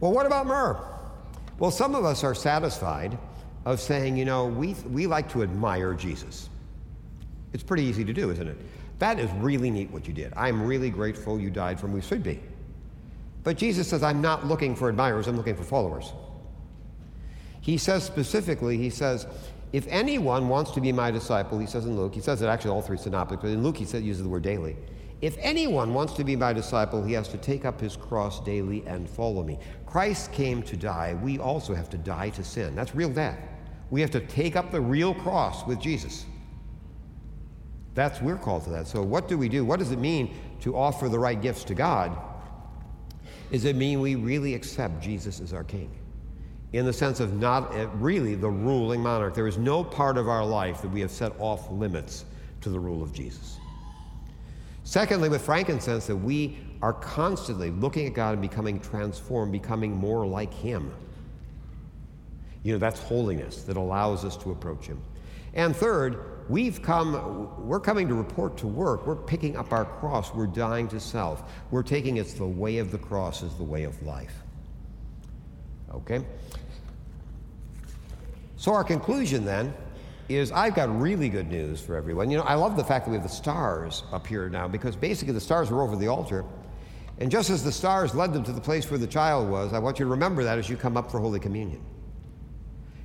Well, 0.00 0.12
what 0.12 0.26
about 0.26 0.46
myrrh? 0.46 0.78
Well, 1.58 1.70
some 1.70 1.94
of 1.94 2.04
us 2.04 2.24
are 2.24 2.34
satisfied 2.34 3.16
of 3.64 3.80
saying, 3.80 4.16
you 4.16 4.24
know, 4.24 4.46
we, 4.46 4.74
we 4.90 5.06
like 5.06 5.30
to 5.32 5.42
admire 5.42 5.94
Jesus. 5.94 6.48
It's 7.52 7.62
pretty 7.62 7.84
easy 7.84 8.04
to 8.04 8.12
do, 8.12 8.30
isn't 8.30 8.48
it? 8.48 8.56
That 8.98 9.18
is 9.18 9.30
really 9.32 9.70
neat 9.70 9.90
what 9.90 10.06
you 10.06 10.12
did. 10.12 10.32
I'm 10.36 10.62
really 10.62 10.90
grateful 10.90 11.40
you 11.40 11.50
died 11.50 11.78
for 11.78 11.88
me. 11.88 11.94
We 11.94 12.00
should 12.02 12.22
be. 12.22 12.40
But 13.44 13.56
Jesus 13.56 13.88
says, 13.88 14.02
I'm 14.02 14.20
not 14.20 14.46
looking 14.46 14.76
for 14.76 14.88
admirers, 14.88 15.26
I'm 15.26 15.36
looking 15.36 15.56
for 15.56 15.64
followers. 15.64 16.12
He 17.62 17.78
says 17.78 18.04
specifically, 18.04 18.76
he 18.76 18.90
says, 18.90 19.26
if 19.72 19.86
anyone 19.88 20.48
wants 20.48 20.72
to 20.72 20.80
be 20.80 20.92
my 20.92 21.10
disciple, 21.10 21.58
he 21.58 21.66
says 21.66 21.86
in 21.86 21.96
Luke, 21.96 22.14
he 22.14 22.20
says 22.20 22.42
it 22.42 22.46
actually 22.46 22.72
all 22.72 22.82
three 22.82 22.98
synoptics, 22.98 23.40
but 23.40 23.50
in 23.50 23.62
Luke 23.62 23.76
he 23.78 23.86
says, 23.86 24.02
uses 24.02 24.22
the 24.22 24.28
word 24.28 24.42
daily. 24.42 24.76
If 25.22 25.36
anyone 25.38 25.94
wants 25.94 26.14
to 26.14 26.24
be 26.24 26.34
my 26.34 26.52
disciple, 26.52 27.04
he 27.04 27.12
has 27.12 27.28
to 27.28 27.38
take 27.38 27.64
up 27.64 27.80
his 27.80 27.96
cross 27.96 28.44
daily 28.44 28.84
and 28.86 29.08
follow 29.08 29.44
me. 29.44 29.60
Christ 29.86 30.32
came 30.32 30.62
to 30.64 30.76
die. 30.76 31.16
We 31.22 31.38
also 31.38 31.74
have 31.74 31.88
to 31.90 31.96
die 31.96 32.30
to 32.30 32.42
sin. 32.42 32.74
That's 32.74 32.94
real 32.96 33.08
death. 33.08 33.38
We 33.90 34.00
have 34.00 34.10
to 34.10 34.20
take 34.20 34.56
up 34.56 34.72
the 34.72 34.80
real 34.80 35.14
cross 35.14 35.64
with 35.64 35.78
Jesus. 35.78 36.26
That's 37.94 38.20
we're 38.20 38.36
called 38.36 38.64
to 38.64 38.70
that. 38.70 38.88
So 38.88 39.02
what 39.02 39.28
do 39.28 39.38
we 39.38 39.48
do? 39.48 39.64
What 39.64 39.78
does 39.78 39.92
it 39.92 40.00
mean 40.00 40.34
to 40.62 40.76
offer 40.76 41.08
the 41.08 41.18
right 41.18 41.40
gifts 41.40 41.62
to 41.64 41.74
God? 41.74 42.18
Does 43.52 43.64
it 43.64 43.76
mean 43.76 44.00
we 44.00 44.16
really 44.16 44.54
accept 44.54 45.00
Jesus 45.00 45.40
as 45.40 45.52
our 45.52 45.62
king? 45.62 45.90
In 46.72 46.86
the 46.86 46.92
sense 46.92 47.20
of 47.20 47.34
not 47.34 47.74
eh, 47.74 47.86
really 47.94 48.34
the 48.34 48.48
ruling 48.48 49.00
monarch. 49.00 49.34
There 49.34 49.46
is 49.46 49.58
no 49.58 49.84
part 49.84 50.16
of 50.16 50.28
our 50.28 50.44
life 50.44 50.80
that 50.82 50.88
we 50.88 51.00
have 51.00 51.10
set 51.10 51.32
off 51.38 51.70
limits 51.70 52.24
to 52.62 52.70
the 52.70 52.80
rule 52.80 53.02
of 53.02 53.12
Jesus. 53.12 53.58
Secondly, 54.84 55.28
with 55.28 55.42
frankincense, 55.42 56.06
that 56.06 56.16
we 56.16 56.58
are 56.80 56.92
constantly 56.92 57.70
looking 57.70 58.06
at 58.06 58.14
God 58.14 58.32
and 58.32 58.42
becoming 58.42 58.80
transformed, 58.80 59.52
becoming 59.52 59.96
more 59.96 60.26
like 60.26 60.52
Him. 60.52 60.92
You 62.62 62.72
know, 62.72 62.78
that's 62.78 63.00
holiness 63.00 63.62
that 63.62 63.76
allows 63.76 64.24
us 64.24 64.36
to 64.38 64.50
approach 64.50 64.86
Him. 64.86 65.00
And 65.54 65.76
third, 65.76 66.48
we've 66.48 66.82
come, 66.82 67.66
we're 67.66 67.80
coming 67.80 68.08
to 68.08 68.14
report 68.14 68.56
to 68.58 68.66
work. 68.66 69.06
We're 69.06 69.16
picking 69.16 69.56
up 69.56 69.72
our 69.72 69.84
cross. 69.84 70.34
We're 70.34 70.46
dying 70.46 70.88
to 70.88 71.00
self. 71.00 71.50
We're 71.70 71.82
taking 71.82 72.16
it's 72.16 72.34
the 72.34 72.46
way 72.46 72.78
of 72.78 72.90
the 72.90 72.98
cross 72.98 73.42
as 73.42 73.54
the 73.56 73.64
way 73.64 73.84
of 73.84 74.00
life. 74.02 74.34
Okay? 75.94 76.24
So, 78.62 78.72
our 78.72 78.84
conclusion 78.84 79.44
then 79.44 79.74
is 80.28 80.52
I've 80.52 80.76
got 80.76 81.00
really 81.00 81.28
good 81.28 81.48
news 81.48 81.80
for 81.80 81.96
everyone. 81.96 82.30
You 82.30 82.36
know, 82.36 82.44
I 82.44 82.54
love 82.54 82.76
the 82.76 82.84
fact 82.84 83.04
that 83.04 83.10
we 83.10 83.16
have 83.16 83.24
the 83.24 83.28
stars 83.28 84.04
up 84.12 84.24
here 84.24 84.48
now 84.48 84.68
because 84.68 84.94
basically 84.94 85.34
the 85.34 85.40
stars 85.40 85.68
were 85.68 85.82
over 85.82 85.96
the 85.96 86.06
altar. 86.06 86.44
And 87.18 87.28
just 87.28 87.50
as 87.50 87.64
the 87.64 87.72
stars 87.72 88.14
led 88.14 88.32
them 88.32 88.44
to 88.44 88.52
the 88.52 88.60
place 88.60 88.88
where 88.88 88.98
the 88.98 89.06
child 89.08 89.50
was, 89.50 89.72
I 89.72 89.80
want 89.80 89.98
you 89.98 90.04
to 90.04 90.10
remember 90.12 90.44
that 90.44 90.58
as 90.58 90.70
you 90.70 90.76
come 90.76 90.96
up 90.96 91.10
for 91.10 91.18
Holy 91.18 91.40
Communion. 91.40 91.84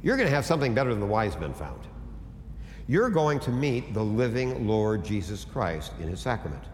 You're 0.03 0.15
going 0.15 0.29
to 0.29 0.35
have 0.35 0.45
something 0.45 0.75
better 0.75 0.91
than 0.91 0.99
the 0.99 1.07
wise 1.07 1.35
men 1.39 1.55
found. 1.55 1.81
You're 2.87 3.09
going 3.09 3.39
to 3.39 3.49
meet 3.49 3.95
the 3.95 4.03
living 4.03 4.67
Lord 4.67 5.03
Jesus 5.03 5.43
Christ 5.43 5.91
in 5.99 6.07
his 6.07 6.19
sacrament. 6.19 6.65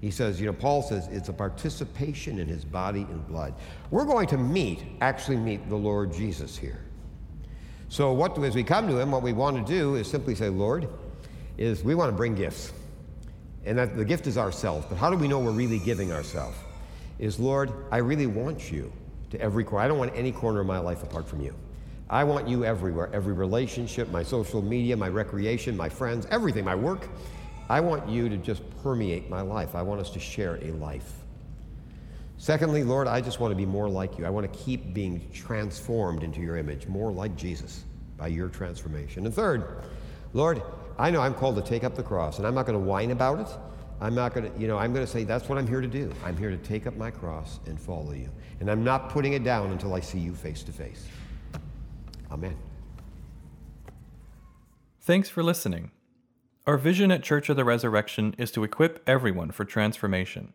He 0.00 0.12
says, 0.12 0.40
you 0.40 0.46
know, 0.46 0.52
Paul 0.52 0.82
says 0.82 1.08
it's 1.08 1.30
a 1.30 1.32
participation 1.32 2.38
in 2.38 2.46
his 2.46 2.64
body 2.64 3.08
and 3.10 3.26
blood. 3.26 3.54
We're 3.90 4.04
going 4.04 4.28
to 4.28 4.38
meet, 4.38 4.84
actually 5.00 5.38
meet 5.38 5.68
the 5.68 5.74
Lord 5.74 6.12
Jesus 6.12 6.56
here. 6.56 6.83
So, 7.88 8.12
what 8.12 8.36
as 8.42 8.54
we 8.54 8.64
come 8.64 8.88
to 8.88 8.98
Him, 8.98 9.10
what 9.10 9.22
we 9.22 9.32
want 9.32 9.64
to 9.64 9.72
do 9.72 9.94
is 9.96 10.08
simply 10.08 10.34
say, 10.34 10.48
Lord, 10.48 10.88
is 11.58 11.84
we 11.84 11.94
want 11.94 12.10
to 12.10 12.16
bring 12.16 12.34
gifts. 12.34 12.72
And 13.64 13.78
that 13.78 13.96
the 13.96 14.04
gift 14.04 14.26
is 14.26 14.36
ourselves. 14.36 14.86
But 14.88 14.98
how 14.98 15.10
do 15.10 15.16
we 15.16 15.28
know 15.28 15.38
we're 15.38 15.50
really 15.50 15.78
giving 15.78 16.12
ourselves? 16.12 16.56
Is, 17.18 17.38
Lord, 17.38 17.72
I 17.90 17.98
really 17.98 18.26
want 18.26 18.70
you 18.70 18.92
to 19.30 19.40
every 19.40 19.64
corner. 19.64 19.84
I 19.84 19.88
don't 19.88 19.98
want 19.98 20.12
any 20.14 20.32
corner 20.32 20.60
of 20.60 20.66
my 20.66 20.78
life 20.78 21.02
apart 21.02 21.26
from 21.26 21.40
you. 21.40 21.54
I 22.10 22.24
want 22.24 22.46
you 22.46 22.64
everywhere, 22.64 23.08
every 23.14 23.32
relationship, 23.32 24.10
my 24.10 24.22
social 24.22 24.60
media, 24.60 24.96
my 24.96 25.08
recreation, 25.08 25.76
my 25.76 25.88
friends, 25.88 26.26
everything, 26.30 26.64
my 26.64 26.74
work. 26.74 27.08
I 27.70 27.80
want 27.80 28.08
you 28.08 28.28
to 28.28 28.36
just 28.36 28.62
permeate 28.82 29.30
my 29.30 29.40
life. 29.40 29.74
I 29.74 29.82
want 29.82 30.00
us 30.00 30.10
to 30.10 30.20
share 30.20 30.56
a 30.62 30.72
life. 30.72 31.23
Secondly, 32.36 32.82
Lord, 32.82 33.06
I 33.06 33.20
just 33.20 33.40
want 33.40 33.52
to 33.52 33.56
be 33.56 33.66
more 33.66 33.88
like 33.88 34.18
you. 34.18 34.26
I 34.26 34.30
want 34.30 34.52
to 34.52 34.58
keep 34.58 34.92
being 34.92 35.26
transformed 35.32 36.22
into 36.22 36.40
your 36.40 36.56
image, 36.56 36.86
more 36.86 37.12
like 37.12 37.36
Jesus 37.36 37.84
by 38.16 38.26
your 38.28 38.48
transformation. 38.48 39.24
And 39.24 39.34
third, 39.34 39.84
Lord, 40.32 40.62
I 40.98 41.10
know 41.10 41.20
I'm 41.20 41.34
called 41.34 41.56
to 41.56 41.62
take 41.62 41.84
up 41.84 41.94
the 41.94 42.02
cross, 42.02 42.38
and 42.38 42.46
I'm 42.46 42.54
not 42.54 42.66
going 42.66 42.78
to 42.78 42.84
whine 42.84 43.12
about 43.12 43.40
it. 43.40 43.48
I'm 44.00 44.14
not 44.14 44.34
going 44.34 44.52
to, 44.52 44.60
you 44.60 44.66
know, 44.66 44.76
I'm 44.76 44.92
going 44.92 45.06
to 45.06 45.10
say 45.10 45.24
that's 45.24 45.48
what 45.48 45.58
I'm 45.58 45.66
here 45.66 45.80
to 45.80 45.86
do. 45.88 46.12
I'm 46.24 46.36
here 46.36 46.50
to 46.50 46.56
take 46.58 46.86
up 46.86 46.96
my 46.96 47.10
cross 47.10 47.60
and 47.66 47.80
follow 47.80 48.12
you. 48.12 48.28
And 48.60 48.70
I'm 48.70 48.84
not 48.84 49.08
putting 49.08 49.32
it 49.32 49.44
down 49.44 49.70
until 49.70 49.94
I 49.94 50.00
see 50.00 50.18
you 50.18 50.34
face 50.34 50.62
to 50.64 50.72
face. 50.72 51.06
Amen. 52.30 52.56
Thanks 55.00 55.28
for 55.28 55.42
listening. 55.42 55.90
Our 56.66 56.76
vision 56.78 57.12
at 57.12 57.22
Church 57.22 57.48
of 57.48 57.56
the 57.56 57.64
Resurrection 57.64 58.34
is 58.38 58.50
to 58.52 58.64
equip 58.64 59.02
everyone 59.06 59.50
for 59.50 59.64
transformation. 59.64 60.54